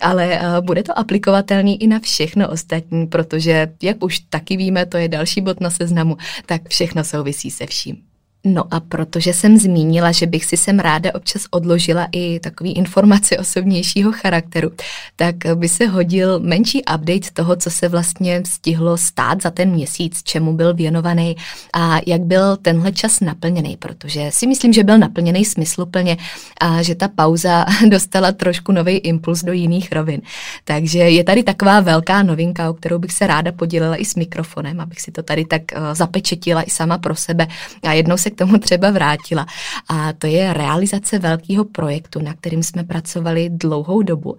ale 0.00 0.40
bude 0.60 0.82
to 0.82 0.98
aplikovatelný 0.98 1.82
i 1.82 1.86
na 1.86 2.00
všechno 2.00 2.48
ostatní, 2.48 3.06
protože, 3.06 3.72
jak 3.82 4.04
už 4.04 4.18
taky 4.18 4.56
víme, 4.56 4.86
to 4.86 4.96
je 4.96 5.08
další 5.08 5.40
bod 5.40 5.60
na 5.60 5.70
seznamu, 5.70 6.16
tak 6.46 6.68
všechno 6.68 7.04
souvisí 7.04 7.50
se 7.50 7.66
vším. 7.66 8.07
No 8.44 8.64
a 8.70 8.80
protože 8.80 9.32
jsem 9.34 9.58
zmínila, 9.58 10.12
že 10.12 10.26
bych 10.26 10.44
si 10.44 10.56
sem 10.56 10.78
ráda 10.78 11.14
občas 11.14 11.42
odložila 11.50 12.08
i 12.12 12.40
takový 12.40 12.72
informace 12.72 13.38
osobnějšího 13.38 14.12
charakteru, 14.12 14.70
tak 15.16 15.34
by 15.54 15.68
se 15.68 15.86
hodil 15.86 16.40
menší 16.40 16.78
update 16.94 17.30
toho, 17.32 17.56
co 17.56 17.70
se 17.70 17.88
vlastně 17.88 18.42
stihlo 18.46 18.96
stát 18.96 19.42
za 19.42 19.50
ten 19.50 19.70
měsíc, 19.70 20.22
čemu 20.22 20.52
byl 20.52 20.74
věnovaný 20.74 21.36
a 21.74 22.00
jak 22.06 22.20
byl 22.20 22.56
tenhle 22.56 22.92
čas 22.92 23.20
naplněný, 23.20 23.76
protože 23.76 24.30
si 24.32 24.46
myslím, 24.46 24.72
že 24.72 24.84
byl 24.84 24.98
naplněný 24.98 25.44
smysluplně 25.44 26.16
a 26.60 26.82
že 26.82 26.94
ta 26.94 27.08
pauza 27.08 27.66
dostala 27.88 28.32
trošku 28.32 28.72
nový 28.72 28.96
impuls 28.96 29.42
do 29.42 29.52
jiných 29.52 29.92
rovin. 29.92 30.20
Takže 30.64 30.98
je 30.98 31.24
tady 31.24 31.42
taková 31.42 31.80
velká 31.80 32.22
novinka, 32.22 32.70
o 32.70 32.74
kterou 32.74 32.98
bych 32.98 33.12
se 33.12 33.26
ráda 33.26 33.52
podělila 33.52 33.96
i 33.96 34.04
s 34.04 34.14
mikrofonem, 34.14 34.80
abych 34.80 35.00
si 35.00 35.10
to 35.10 35.22
tady 35.22 35.44
tak 35.44 35.62
eh, 35.72 35.94
zapečetila 35.94 36.62
i 36.62 36.70
sama 36.70 36.98
pro 36.98 37.14
sebe 37.14 37.46
a 37.82 37.92
jednou 37.92 38.16
se 38.16 38.27
k 38.30 38.38
tomu 38.38 38.58
třeba 38.58 38.90
vrátila. 38.90 39.46
A 39.88 40.12
to 40.12 40.26
je 40.26 40.52
realizace 40.52 41.18
velkého 41.18 41.64
projektu, 41.64 42.22
na 42.22 42.34
kterým 42.34 42.62
jsme 42.62 42.84
pracovali 42.84 43.50
dlouhou 43.50 44.02
dobu 44.02 44.36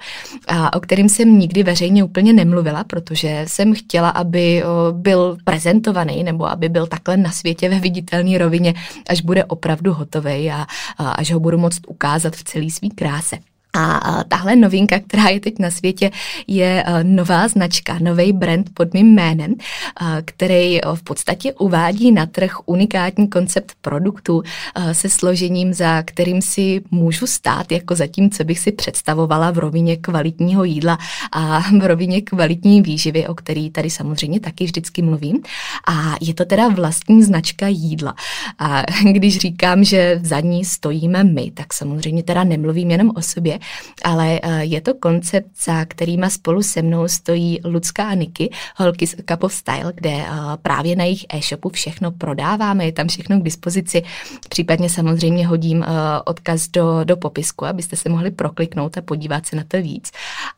a 0.47 0.73
o 0.73 0.79
kterým 0.79 1.09
jsem 1.09 1.39
nikdy 1.39 1.63
veřejně 1.63 2.03
úplně 2.03 2.33
nemluvila, 2.33 2.83
protože 2.83 3.45
jsem 3.47 3.75
chtěla, 3.75 4.09
aby 4.09 4.63
byl 4.91 5.37
prezentovaný 5.43 6.23
nebo 6.23 6.49
aby 6.49 6.69
byl 6.69 6.87
takhle 6.87 7.17
na 7.17 7.31
světě 7.31 7.69
ve 7.69 7.79
viditelné 7.79 8.37
rovině, 8.37 8.73
až 9.09 9.21
bude 9.21 9.45
opravdu 9.45 9.93
hotový 9.93 10.51
a, 10.51 10.65
a 10.97 11.11
až 11.11 11.31
ho 11.31 11.39
budu 11.39 11.57
moct 11.57 11.81
ukázat 11.87 12.35
v 12.35 12.43
celé 12.43 12.69
své 12.69 12.89
kráse. 12.95 13.37
A 13.73 14.23
tahle 14.27 14.55
novinka, 14.55 14.99
která 14.99 15.29
je 15.29 15.39
teď 15.39 15.59
na 15.59 15.71
světě, 15.71 16.11
je 16.47 16.83
e, 16.87 17.03
nová 17.03 17.47
značka, 17.47 17.97
nový 17.99 18.33
brand 18.33 18.69
pod 18.73 18.93
mým 18.93 19.13
jménem, 19.13 19.51
e, 19.53 20.21
který 20.25 20.81
e, 20.81 20.95
v 20.95 21.03
podstatě 21.03 21.53
uvádí 21.53 22.11
na 22.11 22.25
trh 22.25 22.51
unikátní 22.65 23.27
koncept 23.27 23.71
produktu 23.81 24.43
se 24.91 25.09
složením, 25.09 25.73
za 25.73 26.03
kterým 26.03 26.41
si 26.41 26.81
můžu 26.91 27.27
stát, 27.27 27.71
jako 27.71 27.95
za 27.95 28.07
tím, 28.07 28.29
co 28.29 28.43
bych 28.43 28.59
si 28.59 28.71
představovala 28.71 29.51
v 29.51 29.57
rovině 29.57 29.97
kvalitního 29.97 30.63
jídla 30.63 30.97
a 31.31 31.59
v 31.59 31.87
rovině 31.87 32.21
kvalitní 32.21 32.81
výživy, 32.81 33.27
o 33.27 33.35
který 33.35 33.69
tady 33.69 33.89
samozřejmě 33.89 34.39
taky 34.39 34.65
vždycky 34.65 35.01
mluvím. 35.01 35.41
A 35.87 36.15
je 36.21 36.33
to 36.33 36.45
teda 36.45 36.67
vlastní 36.67 37.23
značka 37.23 37.67
jídla. 37.67 38.15
A 38.59 38.83
když 39.11 39.37
říkám, 39.37 39.83
že 39.83 40.19
za 40.23 40.39
ní 40.39 40.65
stojíme 40.65 41.23
my, 41.23 41.51
tak 41.51 41.73
samozřejmě 41.73 42.23
teda 42.23 42.43
nemluvím 42.43 42.91
jenom 42.91 43.11
o 43.15 43.21
sobě, 43.21 43.58
ale 44.03 44.39
eh, 44.43 44.63
je 44.63 44.81
to 44.81 44.93
koncept, 44.93 45.49
za 45.63 45.85
kterýma 45.85 46.29
spolu 46.29 46.63
se 46.63 46.81
mnou 46.81 47.07
stojí 47.07 47.59
Lucka 47.65 48.07
a 48.07 48.13
Niky, 48.13 48.49
holky 48.75 49.07
z 49.07 49.15
Cup 49.15 49.43
of 49.43 49.53
Style, 49.53 49.93
kde 49.95 50.09
eh, 50.09 50.27
právě 50.61 50.95
na 50.95 51.03
jejich 51.03 51.25
e-shopu 51.29 51.69
všechno 51.69 52.11
prodáváme, 52.11 52.85
je 52.85 52.91
tam 52.91 53.07
všechno 53.07 53.39
k 53.39 53.43
dispozici. 53.43 54.03
Případně 54.49 54.89
samozřejmě 54.89 55.47
hodím 55.47 55.83
eh, 55.83 55.87
odkaz 56.25 56.67
do, 56.67 57.03
do 57.03 57.17
popisku, 57.17 57.65
abyste 57.65 57.95
se 57.95 58.09
mohli 58.09 58.31
prokliknout 58.31 58.97
a 58.97 59.01
podívat 59.01 59.45
se 59.45 59.55
na 59.55 59.63
to 59.67 59.77
víc. 59.77 60.11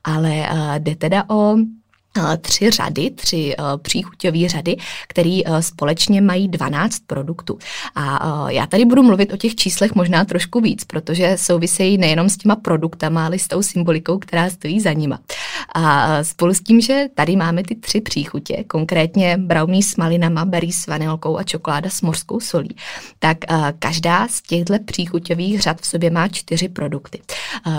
Ale 0.03 0.48
jde 0.77 0.96
teda 0.96 1.29
o 1.29 1.55
tři 2.41 2.70
řady, 2.70 3.12
tři 3.12 3.56
příchuťové 3.82 4.50
řady, 4.50 4.77
které 5.08 5.39
společně 5.60 6.22
mají 6.22 6.48
12 6.48 7.00
produktů. 7.08 7.58
A 7.96 8.51
já 8.51 8.65
tady 8.65 8.86
budu 8.86 9.03
mluvit 9.03 9.34
o 9.34 9.38
těch 9.38 9.56
číslech 9.56 9.96
možná 9.96 10.25
trošku 10.25 10.60
víc, 10.60 10.84
protože 10.84 11.38
souvisejí 11.38 11.98
nejenom 11.98 12.30
s 12.30 12.38
těma 12.38 12.56
produktama, 12.56 13.25
ale 13.25 13.39
s 13.39 13.48
tou 13.48 13.63
symbolikou, 13.63 14.18
která 14.18 14.50
stojí 14.50 14.80
za 14.80 14.94
nima. 14.94 15.20
A 15.75 16.24
spolu 16.24 16.53
s 16.53 16.62
tím, 16.62 16.82
že 16.82 17.06
tady 17.15 17.36
máme 17.36 17.63
ty 17.63 17.75
tři 17.75 18.01
příchutě, 18.01 18.63
konkrétně 18.68 19.38
brownie 19.38 19.84
s 19.84 19.96
malinama, 19.96 20.46
berry 20.46 20.72
s 20.72 20.88
vanilkou 20.88 21.38
a 21.38 21.44
čokoláda 21.44 21.89
s 21.89 22.01
mořskou 22.01 22.39
solí, 22.39 22.75
tak 23.20 23.38
každá 23.80 24.27
z 24.27 24.41
těchto 24.41 24.74
příchuťových 24.86 25.62
řad 25.62 25.82
v 25.82 25.88
sobě 25.88 26.10
má 26.10 26.27
čtyři 26.27 26.70
produkty. 26.70 27.22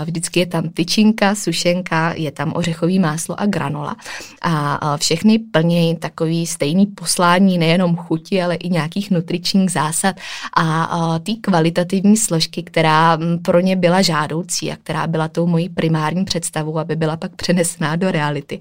Vždycky 0.05 0.39
je 0.39 0.45
tam 0.45 0.69
tyčinka, 0.69 1.35
sušenka, 1.35 2.13
je 2.13 2.31
tam 2.31 2.53
ořechový 2.55 2.99
máslo 2.99 3.39
a 3.39 3.45
granola 3.45 3.95
a 4.41 4.97
všechny 4.97 5.39
plní 5.39 5.95
takový 5.95 6.47
stejný 6.47 6.85
poslání 6.85 7.57
nejenom 7.57 7.95
chuti, 7.95 8.41
ale 8.41 8.55
i 8.55 8.69
nějakých 8.69 9.11
nutričních 9.11 9.71
zásad 9.71 10.15
a 10.57 11.19
ty 11.19 11.35
kvalitativní 11.35 12.17
složky, 12.17 12.63
která 12.63 13.17
pro 13.41 13.59
ně 13.59 13.75
byla 13.75 14.01
žádoucí 14.01 14.71
a 14.71 14.75
která 14.75 15.07
byla 15.07 15.27
tou 15.27 15.47
mojí 15.47 15.69
primární 15.69 16.25
představou, 16.25 16.77
aby 16.77 16.95
byla 16.95 17.17
pak 17.17 17.35
přenesená 17.35 17.95
do 17.95 18.11
reality. 18.11 18.59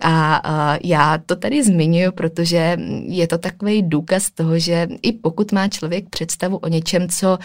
A 0.00 0.42
já 0.84 1.18
to 1.26 1.36
tady 1.36 1.64
zmiňuji, 1.64 2.12
protože 2.12 2.78
je 3.06 3.26
to 3.26 3.38
takový 3.38 3.82
důkaz 3.82 4.30
toho, 4.30 4.58
že 4.58 4.88
i 5.02 5.12
pokud 5.12 5.52
má 5.52 5.68
člověk 5.68 6.08
představu 6.08 6.56
o 6.56 6.68
něčem, 6.68 7.08
co 7.08 7.38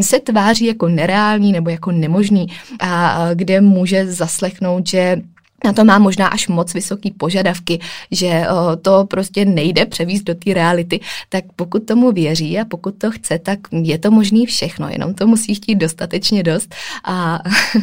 se 0.00 0.20
tváří 0.20 0.66
jako 0.66 0.88
nereálný 0.88 1.52
nebo 1.52 1.70
jako 1.70 1.92
nemožný 1.92 2.46
a 2.80 3.18
kde 3.34 3.60
může 3.60 4.12
zaslechnout, 4.12 4.86
že 4.86 5.16
na 5.64 5.72
to 5.72 5.84
má 5.84 5.98
možná 5.98 6.26
až 6.26 6.48
moc 6.48 6.74
vysoký 6.74 7.10
požadavky, 7.10 7.80
že 8.10 8.46
o, 8.48 8.76
to 8.76 9.06
prostě 9.06 9.44
nejde 9.44 9.86
převíst 9.86 10.24
do 10.24 10.34
té 10.34 10.54
reality, 10.54 11.00
tak 11.28 11.44
pokud 11.56 11.86
tomu 11.86 12.12
věří 12.12 12.58
a 12.58 12.64
pokud 12.64 12.94
to 12.98 13.10
chce, 13.10 13.38
tak 13.38 13.58
je 13.72 13.98
to 13.98 14.10
možný 14.10 14.46
všechno, 14.46 14.88
jenom 14.88 15.14
to 15.14 15.26
musí 15.26 15.54
chtít 15.54 15.74
dostatečně 15.74 16.42
dost. 16.42 16.74
A 17.04 17.38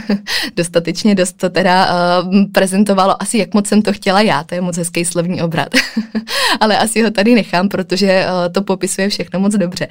dostatečně 0.55 1.15
dost 1.15 1.33
to 1.33 1.49
teda 1.49 1.87
o, 1.87 2.23
prezentovalo 2.51 3.21
asi, 3.21 3.37
jak 3.37 3.53
moc 3.53 3.67
jsem 3.67 3.81
to 3.81 3.93
chtěla 3.93 4.21
já, 4.21 4.43
to 4.43 4.55
je 4.55 4.61
moc 4.61 4.77
hezký 4.77 5.05
slovní 5.05 5.41
obrat, 5.41 5.69
ale 6.59 6.77
asi 6.77 7.03
ho 7.03 7.11
tady 7.11 7.35
nechám, 7.35 7.69
protože 7.69 8.25
o, 8.27 8.49
to 8.49 8.61
popisuje 8.61 9.09
všechno 9.09 9.39
moc 9.39 9.55
dobře, 9.55 9.87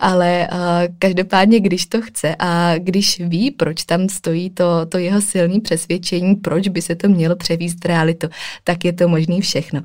ale 0.00 0.48
o, 0.52 0.56
každopádně, 0.98 1.60
když 1.60 1.86
to 1.86 2.00
chce 2.02 2.36
a 2.38 2.78
když 2.78 3.20
ví, 3.20 3.50
proč 3.50 3.84
tam 3.84 4.08
stojí 4.08 4.50
to, 4.50 4.86
to 4.86 4.98
jeho 4.98 5.20
silné 5.20 5.60
přesvědčení, 5.60 6.34
proč 6.34 6.68
by 6.68 6.82
se 6.82 6.94
to 6.94 7.08
mělo 7.08 7.25
mělo 7.26 7.36
převíst 7.36 7.84
realitu, 7.84 8.28
tak 8.64 8.84
je 8.84 8.92
to 8.92 9.08
možný 9.08 9.40
všechno. 9.40 9.80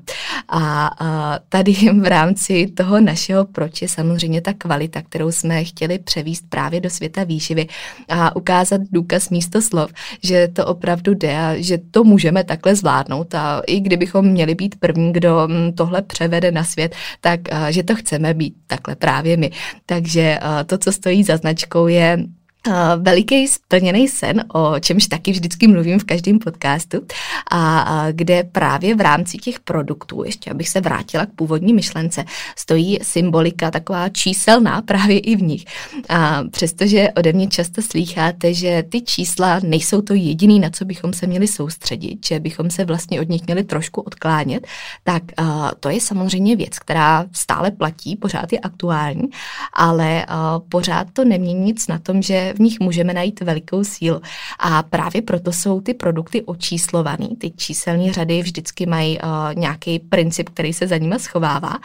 A, 0.50 0.88
a 1.00 1.40
tady 1.50 1.74
v 2.02 2.06
rámci 2.06 2.68
toho 2.68 3.02
našeho 3.02 3.46
proč 3.46 3.82
je 3.82 3.90
samozřejmě 3.90 4.42
ta 4.42 4.54
kvalita, 4.54 5.02
kterou 5.02 5.32
jsme 5.32 5.64
chtěli 5.64 6.00
převíst 6.00 6.46
právě 6.50 6.82
do 6.82 6.90
světa 6.90 7.24
výživy 7.24 7.68
a 8.10 8.36
ukázat 8.36 8.82
důkaz 8.92 9.30
místo 9.30 9.62
slov, 9.62 9.92
že 10.24 10.48
to 10.48 10.66
opravdu 10.66 11.14
jde 11.14 11.38
a 11.38 11.56
že 11.58 11.78
to 11.92 12.04
můžeme 12.04 12.44
takhle 12.44 12.76
zvládnout 12.76 13.36
a 13.36 13.62
i 13.68 13.80
kdybychom 13.80 14.26
měli 14.26 14.56
být 14.56 14.76
první, 14.80 15.14
kdo 15.14 15.48
mm, 15.48 15.74
tohle 15.74 16.02
převede 16.02 16.52
na 16.52 16.64
svět, 16.64 16.96
tak 17.22 17.40
že 17.70 17.84
to 17.84 17.96
chceme 17.96 18.34
být 18.34 18.54
takhle 18.68 18.96
právě 18.96 19.38
my. 19.38 19.52
Takže 19.86 20.40
to, 20.66 20.78
co 20.78 20.92
stojí 20.92 21.24
za 21.24 21.38
značkou, 21.38 21.88
je 21.88 22.18
veliký 22.98 23.48
splněný 23.48 24.08
sen, 24.08 24.44
o 24.54 24.80
čemž 24.80 25.08
taky 25.08 25.32
vždycky 25.32 25.68
mluvím 25.68 26.00
v 26.00 26.04
každém 26.04 26.40
podcastu, 26.40 26.98
a, 27.52 28.06
kde 28.12 28.44
právě 28.44 28.96
v 28.96 29.02
rámci 29.02 29.38
těch 29.38 29.60
produktů, 29.60 30.24
ještě 30.24 30.52
abych 30.52 30.70
se 30.70 30.82
vrátila 30.82 31.26
k 31.26 31.30
původní 31.36 31.74
myšlence, 31.74 32.26
stojí 32.56 33.00
symbolika 33.02 33.72
taková 33.72 34.10
číselná 34.10 34.82
právě 34.82 35.20
i 35.20 35.36
v 35.36 35.42
nich. 35.42 35.66
A 36.10 36.44
přestože 36.52 37.10
ode 37.18 37.34
mě 37.34 37.48
často 37.48 37.82
slýcháte, 37.82 38.54
že 38.54 38.84
ty 38.90 39.02
čísla 39.02 39.60
nejsou 39.64 40.02
to 40.02 40.14
jediný, 40.14 40.60
na 40.60 40.70
co 40.70 40.86
bychom 40.86 41.14
se 41.14 41.28
měli 41.28 41.48
soustředit, 41.48 42.26
že 42.26 42.40
bychom 42.40 42.70
se 42.70 42.86
vlastně 42.86 43.22
od 43.22 43.30
nich 43.30 43.46
měli 43.46 43.64
trošku 43.64 44.02
odklánět, 44.02 44.68
tak 45.04 45.24
to 45.80 45.90
je 45.90 46.02
samozřejmě 46.02 46.56
věc, 46.56 46.80
která 46.80 47.26
stále 47.34 47.72
platí, 47.72 48.16
pořád 48.16 48.54
je 48.54 48.60
aktuální, 48.60 49.30
ale 49.74 50.26
pořád 50.70 51.08
to 51.14 51.26
nemění 51.26 51.60
nic 51.60 51.88
na 51.88 52.00
tom, 52.00 52.22
že 52.22 52.51
v 52.54 52.60
nich 52.60 52.80
můžeme 52.80 53.14
najít 53.14 53.40
velikou 53.40 53.84
sílu. 53.84 54.22
A 54.60 54.84
právě 54.84 55.22
proto 55.22 55.54
jsou 55.54 55.82
ty 55.82 55.94
produkty 55.94 56.42
očíslované. 56.42 57.28
Ty 57.38 57.52
číselní 57.52 58.12
řady 58.12 58.42
vždycky 58.42 58.86
mají 58.86 59.20
uh, 59.20 59.30
nějaký 59.56 60.00
princip, 60.00 60.50
který 60.50 60.74
se 60.74 60.88
za 60.88 60.98
nimi 60.98 61.20
schovává. 61.20 61.80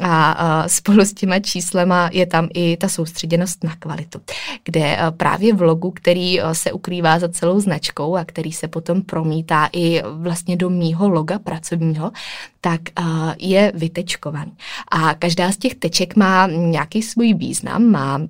A 0.00 0.42
uh, 0.62 0.66
spolu 0.66 1.00
s 1.00 1.12
těma 1.14 1.38
číslema 1.38 2.10
je 2.12 2.26
tam 2.26 2.48
i 2.54 2.76
ta 2.76 2.88
soustředěnost 2.88 3.64
na 3.64 3.76
kvalitu, 3.76 4.20
kde 4.64 4.96
uh, 4.96 5.16
právě 5.16 5.54
v 5.54 5.62
logu, 5.62 5.90
který 5.90 6.42
uh, 6.42 6.50
se 6.50 6.72
ukrývá 6.72 7.18
za 7.18 7.28
celou 7.28 7.60
značkou 7.60 8.16
a 8.16 8.24
který 8.24 8.52
se 8.52 8.68
potom 8.68 9.02
promítá 9.02 9.68
i 9.72 10.02
vlastně 10.12 10.56
do 10.56 10.70
mýho 10.70 11.08
loga 11.08 11.38
pracovního, 11.38 12.10
tak 12.60 12.80
uh, 13.00 13.06
je 13.38 13.72
vytečkovaný. 13.74 14.52
A 14.92 15.14
každá 15.14 15.52
z 15.52 15.56
těch 15.56 15.74
teček 15.74 16.16
má 16.16 16.46
nějaký 16.46 17.02
svůj 17.02 17.34
význam, 17.34 17.84
má 17.84 18.20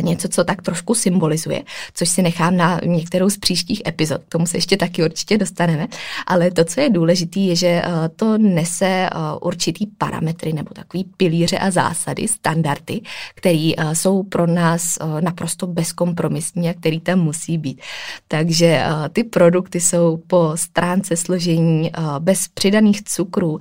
něco, 0.00 0.28
co 0.28 0.44
tak 0.44 0.62
trošku 0.62 0.94
symbolizuje, 0.94 1.62
což 1.94 2.08
si 2.08 2.22
nechám 2.22 2.56
na 2.56 2.80
některou 2.84 3.30
z 3.30 3.36
příštích 3.36 3.82
epizod. 3.86 4.20
K 4.28 4.32
tomu 4.32 4.46
se 4.46 4.56
ještě 4.56 4.76
taky 4.76 5.04
určitě 5.04 5.38
dostaneme. 5.38 5.86
Ale 6.26 6.50
to, 6.50 6.64
co 6.64 6.80
je 6.80 6.90
důležité, 6.90 7.40
je, 7.40 7.56
že 7.56 7.66
eh, 7.66 8.08
to 8.16 8.38
nese 8.38 8.86
eh, 8.86 9.10
určitý 9.40 9.86
parametry 9.86 10.52
nebo 10.52 10.74
takový 10.74 11.04
pilíře 11.16 11.58
a 11.58 11.70
zásady, 11.70 12.28
standardy, 12.28 13.00
které 13.34 13.72
eh, 13.76 13.94
jsou 13.94 14.22
pro 14.22 14.46
nás 14.46 14.98
naprosto 15.20 15.66
bezkompromisní 15.66 16.68
a 16.68 16.74
který 16.74 17.00
tam 17.00 17.18
musí 17.18 17.58
být. 17.58 17.80
Takže 18.28 18.84
ty 19.12 19.24
produkty 19.24 19.80
jsou 19.80 20.20
po 20.26 20.52
stránce 20.54 21.16
složení 21.16 21.90
bez 22.18 22.48
přidaných 22.48 23.04
cukrů, 23.04 23.58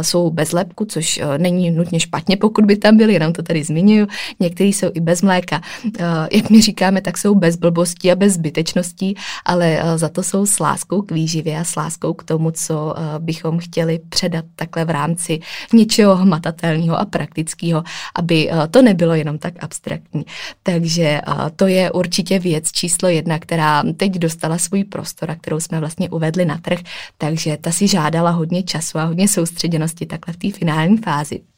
jsou 0.00 0.30
bez 0.30 0.52
lepku, 0.52 0.84
což 0.84 1.20
není 1.38 1.70
nutně 1.70 2.00
špatně, 2.00 2.36
pokud 2.36 2.64
by 2.64 2.76
tam 2.76 2.96
byly, 2.96 3.12
jenom 3.12 3.32
to 3.32 3.42
tady 3.42 3.64
zmiňuji. 3.64 4.06
Některý 4.40 4.72
jsou 4.72 4.90
i 4.94 5.00
bez 5.00 5.22
mléka, 5.22 5.51
mléka. 5.52 5.66
Eh, 5.98 6.36
jak 6.36 6.50
my 6.50 6.62
říkáme, 6.62 7.00
tak 7.00 7.18
jsou 7.18 7.34
bez 7.34 7.56
blbostí 7.56 8.12
a 8.12 8.16
bez 8.16 8.34
zbytečností, 8.34 9.16
ale 9.44 9.78
eh, 9.80 9.98
za 9.98 10.08
to 10.08 10.22
jsou 10.22 10.46
s 10.46 10.60
láskou 10.60 11.02
k 11.02 11.12
výživě 11.12 11.58
a 11.58 11.64
s 11.64 11.76
láskou 11.76 12.14
k 12.14 12.24
tomu, 12.24 12.50
co 12.50 12.94
eh, 12.96 13.18
bychom 13.18 13.58
chtěli 13.58 14.00
předat 14.08 14.44
takhle 14.56 14.84
v 14.84 14.90
rámci 14.90 15.40
něčeho 15.72 16.16
hmatatelného 16.16 16.98
a 16.98 17.04
praktického, 17.04 17.84
aby 18.14 18.50
to 18.70 18.82
nebylo 18.82 19.14
jenom 19.14 19.38
tak 19.38 19.64
abstraktní. 19.64 20.24
Takže 20.62 21.20
to 21.56 21.66
je 21.66 21.90
určitě 21.90 22.38
věc 22.38 22.72
číslo 22.72 23.08
jedna, 23.08 23.38
která 23.38 23.82
teď 23.96 24.12
dostala 24.12 24.58
svůj 24.58 24.84
prostor 24.84 25.30
a 25.30 25.34
kterou 25.34 25.60
jsme 25.60 25.80
vlastně 25.80 26.10
uvedli 26.10 26.44
na 26.44 26.58
trh, 26.58 26.78
takže 27.18 27.56
ta 27.60 27.72
si 27.72 27.88
žádala 27.88 28.30
hodně 28.30 28.62
času 28.62 28.98
a 28.98 29.04
hodně 29.04 29.28
soustředěnosti 29.28 30.06
takhle 30.06 30.34
v 30.34 30.36
té 30.36 30.58
finální 30.58 30.96
fázi. 30.96 31.51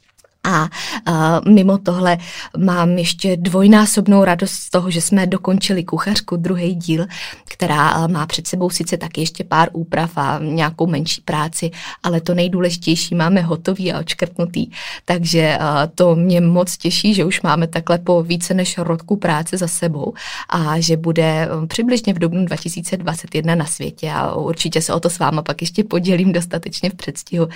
A 0.44 0.68
uh, 1.08 1.52
mimo 1.52 1.78
tohle 1.78 2.18
mám 2.58 2.98
ještě 2.98 3.36
dvojnásobnou 3.36 4.24
radost 4.24 4.52
z 4.52 4.70
toho, 4.70 4.90
že 4.90 5.00
jsme 5.00 5.26
dokončili 5.26 5.84
kuchařku, 5.84 6.36
druhý 6.36 6.74
díl, 6.74 7.06
která 7.44 7.98
uh, 7.98 8.08
má 8.08 8.26
před 8.26 8.46
sebou 8.46 8.70
sice 8.70 8.96
taky 8.96 9.20
ještě 9.20 9.44
pár 9.44 9.68
úprav 9.72 10.10
a 10.16 10.38
nějakou 10.42 10.86
menší 10.86 11.20
práci, 11.20 11.70
ale 12.02 12.20
to 12.20 12.34
nejdůležitější 12.34 13.14
máme 13.14 13.40
hotový 13.40 13.92
a 13.92 14.00
očkrtnutý. 14.00 14.70
Takže 15.04 15.58
uh, 15.60 15.66
to 15.94 16.14
mě 16.16 16.40
moc 16.40 16.76
těší, 16.76 17.14
že 17.14 17.24
už 17.24 17.42
máme 17.42 17.66
takhle 17.66 17.98
po 17.98 18.22
více 18.22 18.54
než 18.54 18.78
roku 18.78 19.16
práce 19.16 19.56
za 19.56 19.68
sebou 19.68 20.14
a 20.48 20.80
že 20.80 20.96
bude 20.96 21.48
přibližně 21.66 22.14
v 22.14 22.18
dubnu 22.18 22.44
2021 22.44 23.54
na 23.54 23.66
světě 23.66 24.10
a 24.10 24.34
určitě 24.34 24.82
se 24.82 24.94
o 24.94 25.00
to 25.00 25.10
s 25.10 25.18
váma 25.18 25.42
pak 25.42 25.62
ještě 25.62 25.84
podělím 25.84 26.32
dostatečně 26.32 26.90
v 26.90 26.94
předstihu, 26.94 27.48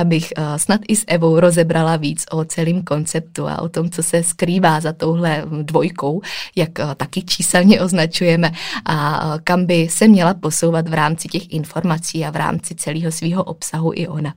abych 0.00 0.32
snad 0.56 0.80
i 0.88 0.96
s 0.96 1.04
Evou 1.06 1.40
rozebrala 1.40 1.96
víc 1.96 2.24
o 2.32 2.44
celém 2.44 2.82
konceptu 2.82 3.48
a 3.48 3.62
o 3.62 3.68
tom, 3.68 3.90
co 3.90 4.02
se 4.02 4.22
skrývá 4.22 4.80
za 4.80 4.92
touhle 4.92 5.44
dvojkou, 5.62 6.22
jak 6.56 6.80
eh, 6.80 6.94
taky 6.96 7.22
číselně 7.22 7.80
označujeme 7.80 8.52
a 8.84 9.20
eh, 9.34 9.40
kam 9.44 9.66
by 9.66 9.88
se 9.90 10.08
měla 10.08 10.34
posouvat 10.34 10.88
v 10.88 10.94
rámci 10.94 11.28
těch 11.28 11.52
informací 11.52 12.24
a 12.24 12.30
v 12.30 12.36
rámci 12.36 12.74
celého 12.74 13.12
svého 13.12 13.44
obsahu 13.44 13.92
i 13.94 14.08
ona. 14.08 14.34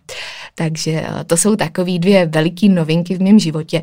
Takže 0.56 0.92
eh, 0.92 1.24
to 1.24 1.38
jsou 1.38 1.56
takové 1.56 2.00
dvě 2.00 2.26
veliké 2.26 2.70
novinky 2.70 3.16
v 3.16 3.22
mém 3.22 3.40
životě, 3.40 3.82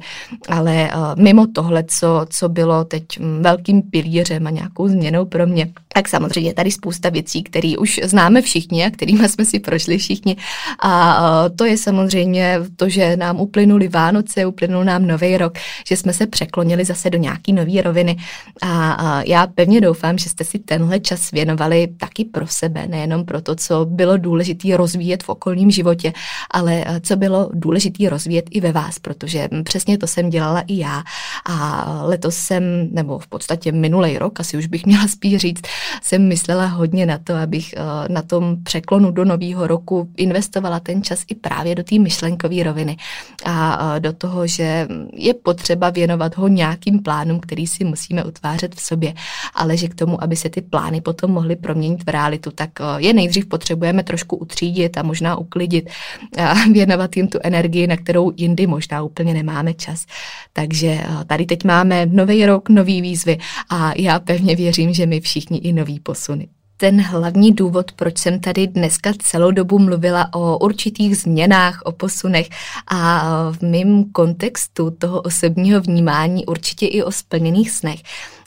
ale 0.48 0.90
mimo 1.16 1.46
tohle, 1.46 1.84
co, 1.84 2.26
co 2.28 2.48
bylo 2.48 2.84
teď 2.84 3.04
hm, 3.18 3.42
velkým 3.42 3.82
pilířem 3.82 4.46
a 4.46 4.50
nějakou 4.50 4.88
změnou 4.88 5.24
pro 5.24 5.46
mě, 5.46 5.72
tak 5.94 6.08
samozřejmě 6.08 6.54
tady 6.54 6.70
spousta 6.70 7.08
věcí, 7.08 7.42
které 7.42 7.72
už 7.78 8.00
známe 8.04 8.42
všichni 8.42 8.84
a 8.84 8.90
kterými 8.90 9.28
jsme 9.28 9.44
si 9.44 9.60
prošli 9.60 9.98
všichni. 9.98 10.36
A 10.82 11.22
to 11.56 11.64
je 11.64 11.78
samozřejmě 11.78 12.58
to, 12.76 12.88
že 12.88 13.16
nám 13.16 13.40
uplynuli 13.40 13.88
Vánoce, 14.02 14.46
uplynul 14.46 14.84
nám 14.84 15.06
nový 15.06 15.36
rok, 15.36 15.58
že 15.86 15.96
jsme 15.96 16.12
se 16.12 16.26
překlonili 16.26 16.84
zase 16.84 17.10
do 17.10 17.18
nějaký 17.18 17.52
nové 17.52 17.82
roviny. 17.82 18.16
A 18.62 19.22
já 19.26 19.46
pevně 19.46 19.80
doufám, 19.80 20.18
že 20.18 20.28
jste 20.28 20.44
si 20.44 20.58
tenhle 20.58 21.00
čas 21.00 21.30
věnovali 21.30 21.88
taky 22.00 22.24
pro 22.24 22.46
sebe, 22.46 22.86
nejenom 22.86 23.24
pro 23.24 23.40
to, 23.40 23.54
co 23.54 23.84
bylo 23.84 24.16
důležité 24.16 24.76
rozvíjet 24.76 25.22
v 25.22 25.28
okolním 25.28 25.70
životě, 25.70 26.12
ale 26.50 26.84
co 27.00 27.16
bylo 27.16 27.50
důležité 27.54 28.08
rozvíjet 28.08 28.44
i 28.50 28.60
ve 28.60 28.72
vás, 28.72 28.98
protože 28.98 29.48
přesně 29.64 29.98
to 29.98 30.06
jsem 30.06 30.30
dělala 30.30 30.60
i 30.60 30.78
já. 30.78 31.02
A 31.46 31.86
letos 32.04 32.36
jsem, 32.36 32.62
nebo 32.92 33.18
v 33.18 33.26
podstatě 33.26 33.72
minulý 33.72 34.18
rok, 34.18 34.40
asi 34.40 34.56
už 34.56 34.66
bych 34.66 34.86
měla 34.86 35.08
spíš 35.08 35.36
říct, 35.36 35.62
jsem 36.02 36.28
myslela 36.28 36.66
hodně 36.66 37.06
na 37.06 37.18
to, 37.18 37.34
abych 37.34 37.74
na 38.08 38.22
tom 38.22 38.56
překlonu 38.62 39.10
do 39.10 39.24
nového 39.24 39.66
roku 39.66 40.08
investovala 40.16 40.80
ten 40.80 41.02
čas 41.02 41.24
i 41.28 41.34
právě 41.34 41.74
do 41.74 41.82
té 41.82 41.98
myšlenkové 41.98 42.62
roviny. 42.62 42.96
A 43.44 43.91
do 43.98 44.12
toho, 44.12 44.46
že 44.46 44.88
je 45.12 45.34
potřeba 45.34 45.90
věnovat 45.90 46.36
ho 46.36 46.48
nějakým 46.48 47.02
plánům, 47.02 47.40
který 47.40 47.66
si 47.66 47.84
musíme 47.84 48.24
utvářet 48.24 48.74
v 48.74 48.80
sobě, 48.80 49.14
ale 49.54 49.76
že 49.76 49.88
k 49.88 49.94
tomu, 49.94 50.22
aby 50.22 50.36
se 50.36 50.50
ty 50.50 50.60
plány 50.60 51.00
potom 51.00 51.30
mohly 51.30 51.56
proměnit 51.56 52.04
v 52.04 52.08
realitu, 52.08 52.50
tak 52.50 52.70
eh, 52.80 52.84
je 52.96 53.12
nejdřív 53.12 53.46
potřebujeme 53.46 54.02
trošku 54.02 54.36
utřídit 54.36 54.96
a 54.98 55.02
možná 55.02 55.36
uklidit 55.36 55.90
a 56.38 56.54
věnovat 56.72 57.16
jim 57.16 57.28
tu 57.28 57.38
energii, 57.42 57.86
na 57.86 57.96
kterou 57.96 58.32
jindy 58.36 58.66
možná 58.66 59.02
úplně 59.02 59.34
nemáme 59.34 59.74
čas. 59.74 60.06
Takže 60.52 60.88
eh, 60.88 61.24
tady 61.26 61.46
teď 61.46 61.64
máme 61.64 62.06
nový 62.06 62.46
rok, 62.46 62.68
nový 62.68 63.02
výzvy 63.02 63.38
a 63.70 63.92
já 63.96 64.20
pevně 64.20 64.56
věřím, 64.56 64.94
že 64.94 65.06
my 65.06 65.20
všichni 65.20 65.58
i 65.58 65.72
nový 65.72 66.00
posuny 66.00 66.48
ten 66.82 67.00
hlavní 67.00 67.52
důvod, 67.52 67.92
proč 67.92 68.18
jsem 68.18 68.40
tady 68.40 68.66
dneska 68.66 69.12
celou 69.18 69.50
dobu 69.50 69.78
mluvila 69.78 70.34
o 70.34 70.58
určitých 70.58 71.16
změnách, 71.16 71.82
o 71.84 71.92
posunech 71.92 72.48
a 72.86 73.22
v 73.52 73.62
mém 73.62 74.04
kontextu 74.04 74.90
toho 74.90 75.20
osobního 75.20 75.80
vnímání 75.80 76.46
určitě 76.46 76.86
i 76.86 77.02
o 77.02 77.12
splněných 77.12 77.70
snech, 77.70 78.00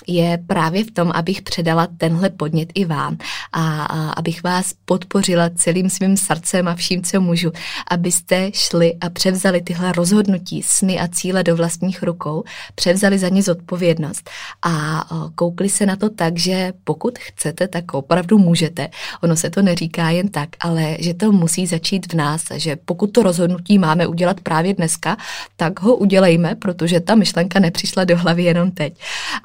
je 0.08 0.40
právě 0.48 0.84
v 0.84 0.92
tom, 0.92 1.12
abych 1.16 1.42
předala 1.42 1.88
tenhle 1.98 2.30
podnět 2.30 2.70
i 2.74 2.86
vám 2.86 3.18
a, 3.54 3.84
a 3.84 4.10
abych 4.10 4.44
vás 4.44 4.74
podpořila 4.86 5.50
celým 5.56 5.90
svým 5.90 6.18
srdcem 6.18 6.68
a 6.68 6.76
vším, 6.76 7.04
co 7.04 7.22
můžu, 7.22 7.52
abyste 7.92 8.52
šli 8.54 8.96
a 9.02 9.10
převzali 9.10 9.62
tyhle 9.62 9.92
rozhodnutí, 9.92 10.62
sny 10.62 11.00
a 11.00 11.08
cíle 11.08 11.44
do 11.44 11.56
vlastních 11.56 12.04
rukou, 12.04 12.44
převzali 12.76 13.20
za 13.20 13.30
ně 13.30 13.44
zodpovědnost 13.44 14.30
a 14.62 15.06
koukli 15.36 15.70
se 15.70 15.86
na 15.86 15.96
to 15.96 16.10
tak, 16.10 16.38
že 16.38 16.74
pokud 16.84 17.20
chcete, 17.20 17.68
tak 17.68 17.94
opravdu 17.94 18.38
můžete. 18.38 18.90
Ono 19.24 19.36
se 19.36 19.50
to 19.50 19.62
neříká 19.62 20.10
jen 20.10 20.28
tak, 20.28 20.50
ale 20.60 20.98
že 21.00 21.14
to 21.14 21.32
musí 21.32 21.68
začít 21.68 22.14
v 22.14 22.16
nás, 22.16 22.44
že 22.56 22.76
pokud 22.76 23.08
to 23.08 23.24
rozhodnutí 23.24 23.80
máme 23.80 24.08
udělat 24.08 24.42
právě 24.42 24.74
dneska, 24.74 25.18
tak 25.56 25.82
ho 25.82 25.96
udělejme, 25.96 26.56
protože 26.56 27.00
ta 27.00 27.16
myšlenka 27.16 27.60
nepřišla 27.60 28.04
do 28.04 28.18
hlavy 28.18 28.44
jenom 28.44 28.72
teď. 28.72 28.94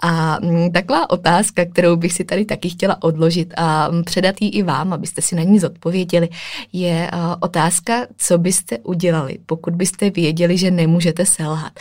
A 0.02 0.38
taková 0.72 1.10
otázka, 1.10 1.64
kterou 1.64 1.96
bych 1.96 2.12
si 2.12 2.24
tady 2.24 2.44
taky 2.44 2.68
chtěla 2.68 3.02
odložit 3.02 3.54
a 3.56 3.88
mm, 3.90 4.04
předat 4.04 4.34
ji 4.40 4.48
i 4.48 4.62
vám, 4.62 4.92
abyste 4.92 5.22
si 5.22 5.34
na 5.34 5.42
ní 5.42 5.58
zodpověděli, 5.58 6.28
je 6.72 7.10
otázka, 7.40 8.06
co 8.16 8.38
byste 8.38 8.78
udělali, 8.78 9.38
pokud 9.46 9.74
byste 9.74 10.10
věděli, 10.10 10.58
že 10.58 10.70
nemůžete 10.70 11.26
selhat. 11.26 11.72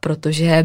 Protože 0.00 0.64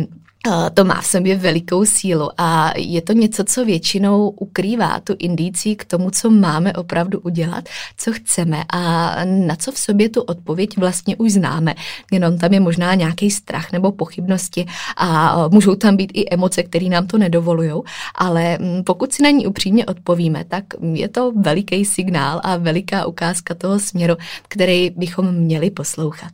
to 0.73 0.83
má 0.83 1.01
v 1.01 1.05
sobě 1.05 1.35
velikou 1.35 1.85
sílu 1.85 2.29
a 2.37 2.73
je 2.77 3.01
to 3.01 3.13
něco, 3.13 3.43
co 3.43 3.65
většinou 3.65 4.29
ukrývá 4.29 4.99
tu 4.99 5.15
indicí 5.19 5.75
k 5.75 5.85
tomu, 5.85 6.09
co 6.11 6.29
máme 6.29 6.73
opravdu 6.73 7.19
udělat, 7.19 7.69
co 7.97 8.11
chceme 8.13 8.63
a 8.69 9.15
na 9.25 9.55
co 9.55 9.71
v 9.71 9.77
sobě 9.77 10.09
tu 10.09 10.21
odpověď 10.21 10.77
vlastně 10.77 11.15
už 11.15 11.31
známe. 11.31 11.75
Jenom 12.11 12.37
tam 12.37 12.53
je 12.53 12.59
možná 12.59 12.93
nějaký 12.93 13.31
strach 13.31 13.71
nebo 13.71 13.91
pochybnosti 13.91 14.65
a 14.97 15.35
můžou 15.47 15.75
tam 15.75 15.95
být 15.95 16.11
i 16.13 16.25
emoce, 16.31 16.63
které 16.63 16.89
nám 16.89 17.07
to 17.07 17.17
nedovolují, 17.17 17.81
ale 18.15 18.57
mm, 18.57 18.83
pokud 18.83 19.13
si 19.13 19.23
na 19.23 19.29
ní 19.29 19.47
upřímně 19.47 19.85
odpovíme, 19.85 20.43
tak 20.43 20.63
je 20.93 21.07
to 21.09 21.31
veliký 21.31 21.85
signál 21.85 22.41
a 22.43 22.57
veliká 22.57 23.05
ukázka 23.05 23.53
toho 23.53 23.79
směru, 23.79 24.15
který 24.47 24.89
bychom 24.95 25.31
měli 25.31 25.71
poslouchat. 25.71 26.31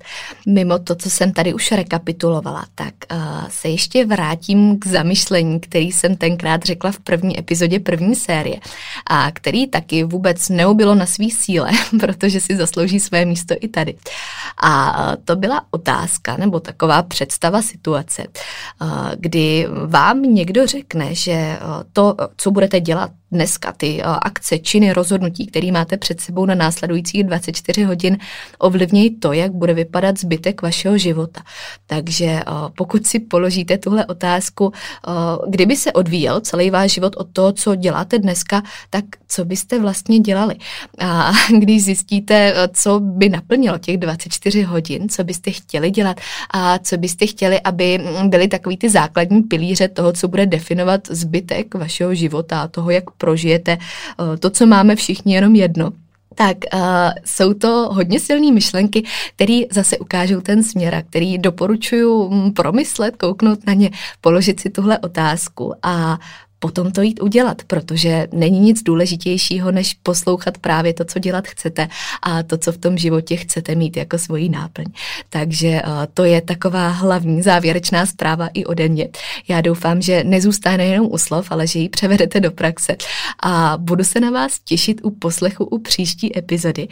Mimo 0.47 0.79
to, 0.79 0.95
co 0.95 1.09
jsem 1.09 1.33
tady 1.33 1.53
už 1.53 1.71
rekapitulovala, 1.71 2.65
tak 2.75 2.93
se 3.49 3.69
ještě 3.69 3.98
ještě 3.99 4.15
vrátím 4.15 4.79
k 4.79 4.87
zamyšlení, 4.87 5.59
který 5.59 5.91
jsem 5.91 6.15
tenkrát 6.15 6.63
řekla 6.63 6.91
v 6.91 6.99
první 6.99 7.39
epizodě 7.39 7.79
první 7.79 8.15
série 8.15 8.59
a 9.07 9.31
který 9.31 9.67
taky 9.67 10.03
vůbec 10.03 10.49
neubilo 10.49 10.95
na 10.95 11.05
svý 11.05 11.31
síle, 11.31 11.71
protože 11.99 12.41
si 12.41 12.55
zaslouží 12.55 12.99
své 12.99 13.25
místo 13.25 13.55
i 13.59 13.67
tady. 13.67 13.95
A 14.63 14.93
to 15.25 15.35
byla 15.35 15.61
otázka 15.71 16.37
nebo 16.37 16.59
taková 16.59 17.03
představa 17.03 17.61
situace, 17.61 18.23
kdy 19.15 19.67
vám 19.85 20.21
někdo 20.21 20.67
řekne, 20.67 21.15
že 21.15 21.59
to, 21.93 22.15
co 22.37 22.51
budete 22.51 22.79
dělat 22.79 23.11
dneska 23.31 23.71
ty 23.71 24.01
akce, 24.01 24.59
činy, 24.59 24.93
rozhodnutí, 24.93 25.47
které 25.47 25.71
máte 25.71 25.97
před 25.97 26.21
sebou 26.21 26.45
na 26.45 26.55
následujících 26.55 27.23
24 27.23 27.83
hodin, 27.83 28.17
ovlivnějí 28.59 29.15
to, 29.15 29.33
jak 29.33 29.51
bude 29.51 29.73
vypadat 29.73 30.19
zbytek 30.19 30.61
vašeho 30.61 30.97
života. 30.97 31.41
Takže 31.87 32.41
pokud 32.77 33.07
si 33.07 33.19
položíte 33.19 33.77
tuhle 33.77 34.05
otázku, 34.05 34.73
kdyby 35.49 35.75
se 35.75 35.91
odvíjel 35.91 36.41
celý 36.41 36.69
váš 36.69 36.91
život 36.91 37.15
od 37.17 37.27
toho, 37.33 37.51
co 37.51 37.75
děláte 37.75 38.19
dneska, 38.19 38.63
tak 38.89 39.05
co 39.27 39.45
byste 39.45 39.79
vlastně 39.79 40.19
dělali? 40.19 40.55
A 40.99 41.31
když 41.59 41.83
zjistíte, 41.83 42.53
co 42.73 42.99
by 42.99 43.29
naplnilo 43.29 43.77
těch 43.77 43.97
24 43.97 44.61
hodin, 44.61 45.09
co 45.09 45.23
byste 45.23 45.51
chtěli 45.51 45.91
dělat 45.91 46.17
a 46.51 46.79
co 46.79 46.97
byste 46.97 47.25
chtěli, 47.27 47.61
aby 47.61 47.99
byly 48.27 48.47
takový 48.47 48.77
ty 48.77 48.89
základní 48.89 49.41
pilíře 49.43 49.87
toho, 49.87 50.13
co 50.13 50.27
bude 50.27 50.45
definovat 50.45 51.01
zbytek 51.09 51.75
vašeho 51.75 52.15
života 52.15 52.61
a 52.61 52.67
toho, 52.67 52.89
jak 52.89 53.11
prožijete 53.19 53.77
eh, 53.77 54.37
to, 54.37 54.49
co 54.49 54.65
máme 54.65 54.95
všichni 54.95 55.35
jenom 55.35 55.55
jedno, 55.55 55.91
tak 56.35 56.57
uh, 56.73 56.79
jsou 57.25 57.53
to 57.53 57.89
hodně 57.91 58.19
silné 58.19 58.51
myšlenky, 58.51 59.03
které 59.35 59.61
zase 59.71 59.97
ukážou 59.97 60.41
ten 60.41 60.63
směr 60.63 60.95
a 60.95 61.01
který 61.01 61.37
doporučuji 61.37 62.29
mm, 62.29 62.53
promyslet, 62.53 63.15
kouknout 63.15 63.59
na 63.67 63.73
ně, 63.73 63.89
položit 64.21 64.59
si 64.59 64.69
tuhle 64.69 64.99
otázku 64.99 65.73
a 65.83 66.19
potom 66.59 66.91
to 66.91 67.01
jít 67.01 67.21
udělat, 67.21 67.61
protože 67.67 68.27
není 68.33 68.59
nic 68.59 68.83
důležitějšího, 68.83 69.71
než 69.71 69.93
poslouchat 69.93 70.57
právě 70.57 70.93
to, 70.93 71.05
co 71.05 71.19
dělat 71.19 71.47
chcete 71.47 71.87
a 72.21 72.43
to, 72.43 72.57
co 72.57 72.71
v 72.71 72.77
tom 72.77 72.97
životě 72.97 73.35
chcete 73.35 73.75
mít 73.75 73.97
jako 73.97 74.17
svoji 74.17 74.49
náplň. 74.49 74.85
Takže 75.29 75.67
eh, 75.67 75.83
to 76.13 76.23
je 76.23 76.41
taková 76.41 76.89
hlavní 76.89 77.41
závěrečná 77.41 78.05
zpráva 78.05 78.47
i 78.53 78.65
ode 78.65 78.89
mě. 78.89 79.09
Já 79.47 79.61
doufám, 79.61 80.01
že 80.01 80.23
nezůstane 80.23 80.85
jenom 80.85 81.07
u 81.11 81.17
slov, 81.17 81.51
ale 81.51 81.67
že 81.67 81.79
ji 81.79 81.89
převedete 81.89 82.39
do 82.39 82.51
praxe 82.51 82.95
a 83.43 83.77
budu 83.77 84.03
se 84.03 84.19
na 84.19 84.29
vás 84.31 84.59
těšit 84.59 85.01
u 85.03 85.09
poslechu 85.09 85.65
u 85.65 85.79
příští 85.79 86.37
epizody. 86.37 86.87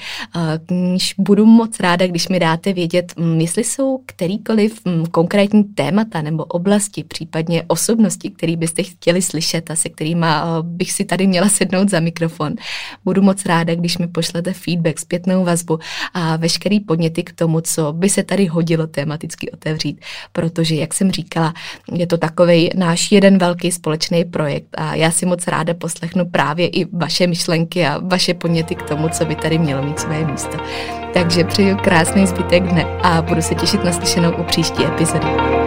Když 0.66 1.16
budu 1.18 1.46
moc 1.46 1.80
ráda, 1.80 2.08
když 2.08 2.28
mi 2.28 2.40
dáte 2.40 2.74
vědět, 2.74 3.14
mm, 3.18 3.42
jestli 3.42 3.64
jsou 3.64 4.00
kterýkoliv 4.06 4.86
mm, 4.86 5.06
konkrétní 5.06 5.64
témata 5.64 6.22
nebo 6.22 6.44
oblasti, 6.44 7.04
případně 7.04 7.64
osobnosti, 7.68 8.30
které 8.30 8.56
byste 8.56 8.84
chtěli 8.84 9.22
slyšet 9.22 9.57
a 9.70 9.76
se 9.76 9.90
kterými 9.90 10.26
eh, 10.30 10.42
bych 10.62 10.92
si 10.92 11.06
tady 11.06 11.28
měla 11.28 11.50
sednout 11.50 11.90
za 11.90 12.00
mikrofon. 12.00 12.54
Budu 13.06 13.22
moc 13.22 13.46
ráda, 13.46 13.76
když 13.76 13.98
mi 13.98 14.08
pošlete 14.08 14.54
feedback, 14.54 15.00
zpětnou 15.00 15.44
vazbu 15.44 15.80
a 16.14 16.36
veškerý 16.36 16.80
podněty 16.80 17.24
k 17.24 17.34
tomu, 17.34 17.62
co 17.62 17.94
by 17.94 18.10
se 18.10 18.24
tady 18.24 18.46
hodilo 18.46 18.88
tematicky 18.88 19.52
otevřít, 19.52 20.02
protože, 20.32 20.76
jak 20.76 20.94
jsem 20.94 21.12
říkala, 21.12 21.54
je 21.92 22.08
to 22.08 22.18
takový 22.18 22.70
náš 22.76 23.12
jeden 23.12 23.38
velký 23.38 23.72
společný 23.72 24.26
projekt 24.26 24.68
a 24.78 24.96
já 24.96 25.12
si 25.12 25.26
moc 25.26 25.48
ráda 25.48 25.74
poslechnu 25.74 26.26
právě 26.26 26.68
i 26.68 26.86
vaše 26.86 27.28
myšlenky 27.28 27.86
a 27.86 28.00
vaše 28.04 28.34
podněty 28.34 28.76
k 28.76 28.84
tomu, 28.84 29.10
co 29.10 29.26
by 29.26 29.36
tady 29.36 29.58
mělo 29.58 29.84
mít 29.84 30.00
své 30.00 30.26
místo. 30.26 30.58
Takže 31.14 31.44
přeju 31.44 31.78
krásný 31.78 32.28
zbytek 32.28 32.64
dne 32.64 32.84
a 33.04 33.22
budu 33.22 33.42
se 33.42 33.56
těšit 33.56 33.84
na 33.84 33.92
slyšenou 33.92 34.32
u 34.32 34.44
příští 34.44 34.86
epizody. 34.86 35.67